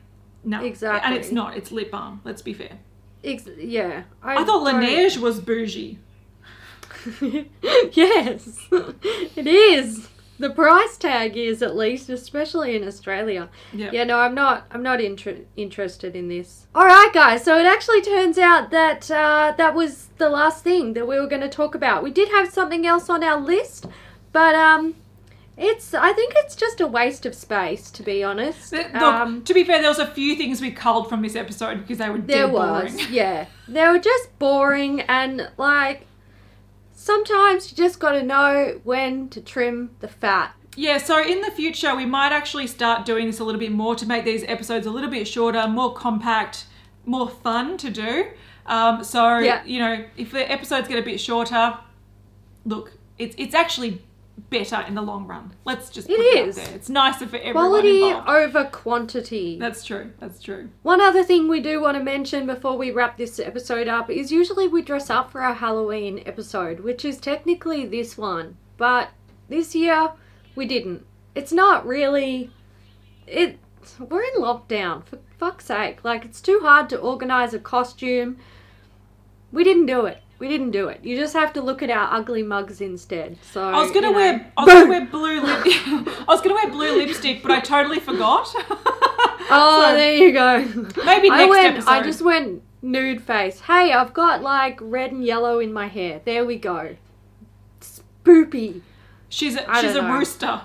no. 0.45 0.63
Exactly. 0.65 1.07
And 1.07 1.15
it's 1.15 1.31
not. 1.33 1.57
It's 1.57 1.71
lip 1.71 1.91
balm. 1.91 2.21
Let's 2.25 2.43
be 2.43 2.53
fair. 2.55 2.79
Ex- 3.23 3.47
yeah, 3.59 4.05
I 4.23 4.45
thought 4.45 4.65
don't- 4.65 4.83
Laneige 4.83 5.19
was 5.19 5.41
bougie. 5.41 5.99
yes, 7.93 8.67
it 8.73 9.47
is. 9.47 10.09
The 10.39 10.49
price 10.49 10.97
tag 10.97 11.37
is 11.37 11.61
at 11.63 11.77
least, 11.77 12.09
especially 12.09 12.75
in 12.75 12.87
Australia. 12.89 13.51
Yeah. 13.75 13.91
Yeah, 13.93 14.05
no, 14.05 14.19
I'm 14.21 14.35
not. 14.35 14.67
I'm 14.71 14.83
not 14.83 14.99
inter- 15.01 15.45
interested 15.55 16.17
in 16.17 16.29
this. 16.29 16.67
All 16.75 16.87
right, 16.87 17.11
guys. 17.13 17.45
So 17.45 17.59
it 17.59 17.67
actually 17.67 18.01
turns 18.01 18.39
out 18.39 18.71
that 18.71 19.11
uh, 19.11 19.53
that 19.59 19.75
was 19.75 20.09
the 20.17 20.31
last 20.31 20.65
thing 20.65 20.95
that 20.95 21.07
we 21.07 21.21
were 21.21 21.27
going 21.27 21.43
to 21.43 21.49
talk 21.49 21.75
about. 21.75 22.03
We 22.03 22.11
did 22.11 22.31
have 22.31 22.51
something 22.51 22.87
else 22.87 23.11
on 23.11 23.23
our 23.23 23.39
list, 23.39 23.87
but 24.33 24.55
um, 24.55 24.95
it's. 25.57 25.93
I 25.95 26.13
think 26.13 26.33
it's 26.37 26.55
just 26.57 26.81
a 26.81 26.87
waste 26.87 27.27
of 27.27 27.35
space, 27.35 27.91
to 27.93 28.03
be 28.03 28.23
honest. 28.25 28.73
Look, 28.73 28.95
Um, 28.95 29.43
to 29.45 29.55
be 29.55 29.65
fair, 29.65 29.81
there 29.81 29.91
was 29.91 29.99
a 29.99 30.07
few 30.07 30.37
things 30.37 30.61
we 30.61 30.71
culled 30.71 31.09
from 31.09 31.23
this 31.23 31.37
episode 31.37 31.79
because 31.81 31.99
they 31.99 32.09
were 32.11 32.19
there 32.19 32.49
was, 32.49 32.93
boring. 32.95 33.07
yeah. 33.13 33.47
They 33.69 33.87
were 33.87 33.99
just 33.99 34.39
boring 34.39 35.01
and 35.03 35.51
like. 35.57 36.07
Sometimes 36.93 37.71
you 37.71 37.77
just 37.79 37.99
got 37.99 38.13
to 38.13 38.23
know 38.23 38.79
when 38.85 39.29
to 39.31 39.41
trim 39.41 39.91
the 40.01 40.09
fat. 40.09 40.55
Yeah, 40.77 40.99
so 40.99 41.21
in 41.23 41.41
the 41.41 41.51
future, 41.51 41.95
we 41.97 42.05
might 42.07 42.31
actually 42.31 42.67
start 42.67 43.07
doing 43.07 43.27
this 43.27 43.41
a 43.41 43.45
little 43.45 43.59
bit 43.59 43.73
more 43.73 43.95
to 43.97 44.07
make 44.07 44.25
these 44.25 44.45
episodes 44.45 44.87
a 44.87 44.91
little 44.91 45.11
bit 45.11 45.27
shorter, 45.27 45.67
more 45.67 45.95
compact, 45.95 46.67
more 47.07 47.29
fun 47.29 47.77
to 47.79 47.91
do. 47.91 48.27
Um, 48.67 49.03
so, 49.03 49.39
Yeah. 49.39 49.65
you 49.65 49.79
know, 49.81 50.05
if 50.17 50.31
the 50.33 50.51
episodes 50.51 50.89
get 50.89 50.99
a 50.99 51.03
bit 51.03 51.19
shorter, 51.21 51.79
look, 52.67 52.93
it's 53.19 53.35
it's 53.39 53.55
actually 53.55 54.03
better 54.49 54.85
in 54.87 54.95
the 54.95 55.03
long 55.03 55.27
run. 55.27 55.53
Let's 55.65 55.91
just 55.91 56.09
It 56.09 56.17
put 56.17 56.25
it, 56.25 56.49
is. 56.49 56.59
out 56.59 56.65
there. 56.67 56.75
It's 56.75 56.89
nicer 56.89 57.27
for 57.27 57.37
everyone 57.37 57.69
Quality 57.69 58.03
involved. 58.03 58.29
over 58.29 58.65
quantity. 58.65 59.59
That's 59.59 59.85
true. 59.85 60.13
That's 60.19 60.43
true. 60.43 60.71
One 60.83 61.01
other 61.01 61.23
thing 61.23 61.49
we 61.49 61.61
do 61.61 61.81
want 61.81 61.97
to 61.99 62.03
mention 62.03 62.47
before 62.47 62.77
we 62.79 62.91
wrap 62.91 63.17
this 63.19 63.39
episode 63.39 63.89
up 63.89 64.09
is 64.11 64.33
usually 64.33 64.67
we 64.69 64.83
dress 64.83 65.11
up 65.11 65.31
for 65.31 65.43
our 65.43 65.55
Halloween 65.55 66.23
episode, 66.27 66.81
which 66.81 67.05
is 67.05 67.19
technically 67.19 67.85
this 67.87 68.17
one. 68.17 68.57
But 68.77 69.11
this 69.49 69.75
year 69.75 70.13
we 70.55 70.67
didn't. 70.67 71.05
It's 71.35 71.53
not 71.53 71.87
really 71.87 72.51
it 73.27 73.59
we're 73.99 74.23
in 74.23 74.35
lockdown, 74.41 75.05
for 75.05 75.19
fuck's 75.39 75.67
sake. 75.67 76.05
Like 76.05 76.25
it's 76.25 76.41
too 76.41 76.61
hard 76.63 76.89
to 76.91 76.99
organize 76.99 77.55
a 77.55 77.59
costume. 77.59 78.37
We 79.53 79.65
didn't 79.65 79.87
do 79.87 80.07
it. 80.07 80.23
We 80.41 80.49
didn't 80.49 80.71
do 80.73 80.89
it. 80.89 81.05
You 81.05 81.17
just 81.17 81.35
have 81.35 81.53
to 81.53 81.61
look 81.61 81.83
at 81.83 81.91
our 81.91 82.13
ugly 82.19 82.43
mugs 82.43 82.81
instead. 82.81 83.37
So 83.53 83.63
I 83.63 83.79
was 83.81 83.91
gonna 83.93 84.07
you 84.09 84.13
know. 84.13 84.19
wear 84.19 84.53
I 84.57 84.65
was 84.65 84.75
gonna 84.75 84.89
wear 84.89 85.07
blue 85.11 85.41
lip 85.43 85.61
I 85.67 86.25
was 86.29 86.41
gonna 86.41 86.55
wear 86.55 86.71
blue 86.71 86.97
lipstick, 86.97 87.43
but 87.43 87.53
I 87.53 87.61
totally 87.61 88.01
forgot. 88.01 88.49
Oh, 89.53 89.83
So, 89.83 89.97
there 89.97 90.15
you 90.15 90.33
go. 90.33 90.59
Maybe 91.05 91.29
I 91.29 91.39
next 91.47 91.51
went. 91.51 91.89
I 91.89 92.03
just 92.05 92.23
went 92.23 92.63
nude 92.83 93.21
face. 93.21 93.59
Hey, 93.63 93.93
I've 93.93 94.15
got 94.15 94.43
like 94.43 94.79
red 94.81 95.11
and 95.11 95.25
yellow 95.25 95.59
in 95.59 95.73
my 95.73 95.89
hair. 95.89 96.21
There 96.25 96.45
we 96.47 96.57
go. 96.57 96.95
Spoopy. 97.81 98.83
She's 99.29 99.57
a, 99.57 99.69
I 99.69 99.81
she's 99.83 99.97
a 99.97 100.03
know. 100.03 100.15
rooster. 100.15 100.61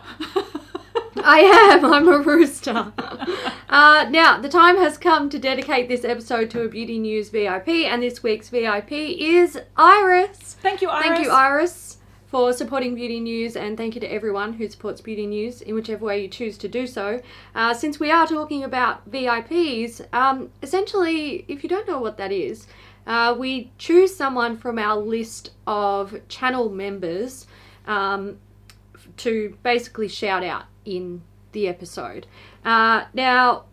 I 1.24 1.40
am. 1.40 1.86
I'm 1.94 2.08
a 2.08 2.20
rooster. 2.20 2.92
uh, 3.70 4.08
now, 4.10 4.40
the 4.40 4.50
time 4.50 4.78
has 4.78 4.98
come 4.98 5.30
to 5.30 5.40
dedicate 5.40 5.88
this 5.88 6.04
episode 6.04 6.50
to 6.52 6.64
a 6.64 6.68
Beauty 6.68 7.00
News 7.00 7.30
VIP, 7.30 7.70
and 7.70 8.04
this 8.04 8.22
week's 8.22 8.50
VIP 8.50 8.92
is 8.92 9.60
Iris. 9.78 10.58
Thank 10.62 10.82
you, 10.82 10.90
Iris. 10.90 11.06
Thank 11.06 11.26
you, 11.26 11.32
Iris, 11.32 11.98
for 12.28 12.52
supporting 12.54 12.96
Beauty 12.96 13.20
News, 13.20 13.56
and 13.56 13.78
thank 13.78 13.96
you 13.96 14.02
to 14.02 14.12
everyone 14.12 14.54
who 14.54 14.68
supports 14.68 15.02
Beauty 15.02 15.26
News 15.26 15.62
in 15.62 15.74
whichever 15.76 16.06
way 16.06 16.22
you 16.22 16.28
choose 16.28 16.58
to 16.60 16.68
do 16.68 16.86
so. 16.86 17.22
Uh, 17.54 17.74
since 17.74 18.00
we 18.00 18.12
are 18.12 18.28
talking 18.28 18.64
about 18.64 19.10
VIPs, 19.10 20.14
um, 20.14 20.50
essentially, 20.62 21.46
if 21.48 21.64
you 21.64 21.70
don't 21.70 21.88
know 21.88 22.00
what 22.00 22.18
that 22.18 22.32
is, 22.32 22.68
uh, 23.08 23.36
we 23.38 23.72
choose 23.78 24.16
someone 24.16 24.58
from 24.58 24.80
our 24.80 24.98
list 24.98 25.52
of 25.68 26.20
channel 26.28 26.70
members 26.70 27.46
um, 27.88 28.38
to 29.18 29.58
basically 29.64 30.08
shout 30.08 30.44
out 30.44 30.66
in 30.86 31.22
the 31.52 31.68
episode. 31.68 32.28
Uh, 32.64 33.06
now, 33.14 33.66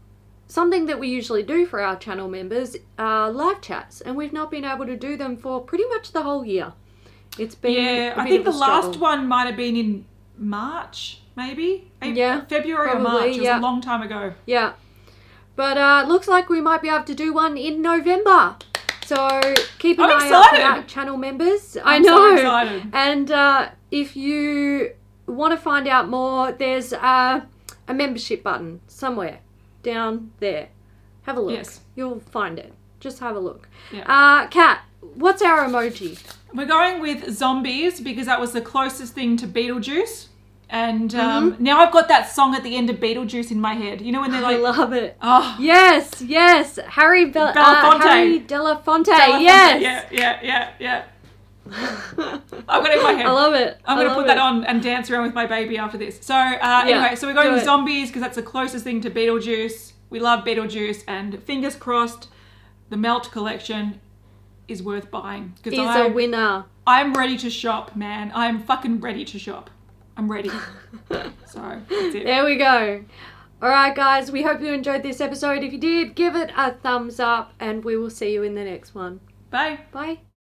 something 0.47 0.87
that 0.87 0.99
we 0.99 1.09
usually 1.09 1.43
do 1.43 1.67
for 1.67 1.81
our 1.81 1.97
channel 1.97 2.29
members 2.29 2.77
are 2.99 3.31
live 3.31 3.61
chats, 3.61 4.01
and 4.01 4.17
we've 4.17 4.33
not 4.33 4.51
been 4.51 4.65
able 4.65 4.87
to 4.87 4.97
do 4.97 5.17
them 5.17 5.37
for 5.37 5.61
pretty 5.61 5.85
much 5.87 6.13
the 6.13 6.23
whole 6.23 6.45
year. 6.45 6.73
It's 7.39 7.55
been 7.55 7.73
Yeah, 7.73 8.15
I 8.17 8.29
think 8.29 8.45
the 8.45 8.51
a 8.51 8.53
last 8.53 8.99
one 8.99 9.27
might 9.27 9.47
have 9.47 9.57
been 9.57 9.77
in 9.77 10.05
March, 10.37 11.21
maybe. 11.37 11.91
Maybe 12.01 12.19
Yeah, 12.19 12.45
February 12.45 12.91
or 12.91 12.99
March. 12.99 13.25
It 13.27 13.29
was 13.29 13.39
yeah. 13.39 13.59
a 13.59 13.63
long 13.63 13.81
time 13.81 14.03
ago. 14.03 14.35
Yeah, 14.47 14.75
but 15.57 15.79
uh, 15.79 16.05
looks 16.07 16.29
like 16.29 16.49
we 16.49 16.61
might 16.61 16.83
be 16.83 16.89
able 16.89 17.05
to 17.05 17.15
do 17.15 17.33
one 17.33 17.57
in 17.57 17.81
November. 17.83 18.57
So 19.05 19.41
keep 19.79 19.99
an 19.99 20.05
I'm 20.05 20.11
eye 20.11 20.15
out 20.15 20.21
for 20.21 20.27
excited. 20.27 20.61
that, 20.61 20.89
channel 20.89 21.17
members. 21.17 21.77
I 21.85 21.97
I'm 21.97 22.05
so 22.05 22.17
know. 22.17 22.35
excited. 22.35 22.83
And 22.93 23.31
uh, 23.31 23.69
if 23.91 24.17
you 24.17 24.93
want 25.27 25.53
to 25.53 25.57
find 25.57 25.87
out 25.89 26.09
more, 26.09 26.53
there's 26.53 26.93
uh, 26.93 27.43
a 27.89 27.95
membership 27.95 28.43
button 28.43 28.81
somewhere 28.87 29.41
down 29.83 30.33
there. 30.41 30.69
Have 31.23 31.37
a 31.37 31.41
look. 31.41 31.55
Yes. 31.55 31.81
You'll 31.95 32.21
find 32.21 32.59
it. 32.59 32.73
Just 33.01 33.21
have 33.21 33.37
a 33.37 33.41
look. 33.41 33.69
Yeah. 33.93 34.03
Uh, 34.07 34.47
Kat, 34.49 34.83
what's 35.15 35.43
our 35.43 35.65
emoji? 35.67 36.21
We're 36.55 36.67
going 36.67 37.01
with 37.01 37.31
zombies 37.33 38.01
because 38.01 38.27
that 38.27 38.41
was 38.41 38.53
the 38.53 38.61
closest 38.61 39.15
thing 39.15 39.37
to 39.39 39.47
Beetlejuice. 39.47 40.29
And 40.69 41.15
um, 41.15 41.53
Mm-hmm. 41.53 41.65
now 41.65 41.81
I've 41.81 41.93
got 41.93 42.09
that 42.09 42.31
song 42.31 42.55
at 42.55 42.63
the 42.63 42.77
end 42.77 42.89
of 42.91 42.97
Beetlejuice 42.97 43.51
in 43.51 43.61
my 43.61 43.75
head. 43.75 44.01
You 44.01 44.11
know 44.11 44.21
when 44.23 44.31
they're 44.31 44.41
like, 44.41 44.57
I 44.57 44.61
love 44.61 44.93
it. 44.95 45.17
oh, 45.21 45.57
Yes, 45.61 46.23
yes. 46.23 46.79
Harry 46.89 47.27
Bel- 47.27 47.49
uh, 47.57 47.99
Harry 48.01 48.41
Delafonte. 48.41 49.05
Belafonte. 49.05 49.43
Yes. 49.43 49.83
Yeah, 49.83 50.09
yeah, 50.11 50.41
yeah, 50.43 50.71
yeah. 50.79 51.05
I've 51.71 52.49
got 52.67 52.91
it 52.91 52.99
in 52.99 53.03
my 53.03 53.13
head. 53.13 53.27
I 53.27 53.33
love 53.33 53.55
it. 53.55 53.81
I'm 53.85 53.97
going 53.97 54.09
to 54.09 54.15
put 54.15 54.27
that 54.27 54.39
on 54.39 54.65
and 54.65 54.83
dance 54.83 55.11
around 55.11 55.25
with 55.25 55.35
my 55.35 55.47
baby 55.47 55.79
after 55.79 55.97
this. 55.97 56.19
So, 56.21 56.35
uh, 56.35 56.83
anyway, 56.85 57.15
so 57.15 57.27
we're 57.27 57.35
going 57.35 57.53
with 57.53 57.63
it. 57.63 57.65
zombies 57.65 58.09
because 58.09 58.23
that's 58.23 58.37
the 58.37 58.43
closest 58.43 58.85
thing 58.85 59.01
to 59.03 59.11
Beetlejuice. 59.11 59.93
We 60.11 60.21
love 60.21 60.45
Beetlejuice, 60.45 61.05
and 61.09 61.43
fingers 61.43 61.75
crossed, 61.75 62.29
the 62.91 62.97
Melt 62.97 63.31
collection 63.31 64.01
is 64.69 64.83
worth 64.83 65.11
buying 65.11 65.55
because 65.57 65.73
Is 65.73 65.79
a 65.79 65.83
I'm, 65.83 66.15
winner. 66.15 66.67
I'm 66.87 67.15
ready 67.15 67.37
to 67.39 67.51
shop, 67.51 67.97
man. 67.97 68.33
I'm 68.35 68.63
fucking 68.63 69.01
ready 69.01 69.25
to 69.25 69.39
shop. 69.39 69.71
I'm 70.17 70.31
ready. 70.31 70.51
so 71.09 71.81
that's 71.89 72.15
it. 72.15 72.25
There 72.25 72.45
we 72.45 72.57
go. 72.57 73.05
All 73.63 73.69
right, 73.69 73.95
guys. 73.95 74.31
We 74.33 74.43
hope 74.43 74.61
you 74.61 74.73
enjoyed 74.73 75.03
this 75.03 75.21
episode. 75.21 75.63
If 75.63 75.73
you 75.73 75.79
did, 75.79 76.15
give 76.15 76.35
it 76.35 76.51
a 76.57 76.73
thumbs 76.73 77.21
up, 77.21 77.55
and 77.61 77.85
we 77.85 77.97
will 77.97 78.11
see 78.11 78.33
you 78.33 78.43
in 78.43 78.55
the 78.55 78.65
next 78.65 78.95
one. 78.95 79.21
Bye. 79.51 79.81
Bye. 79.93 80.19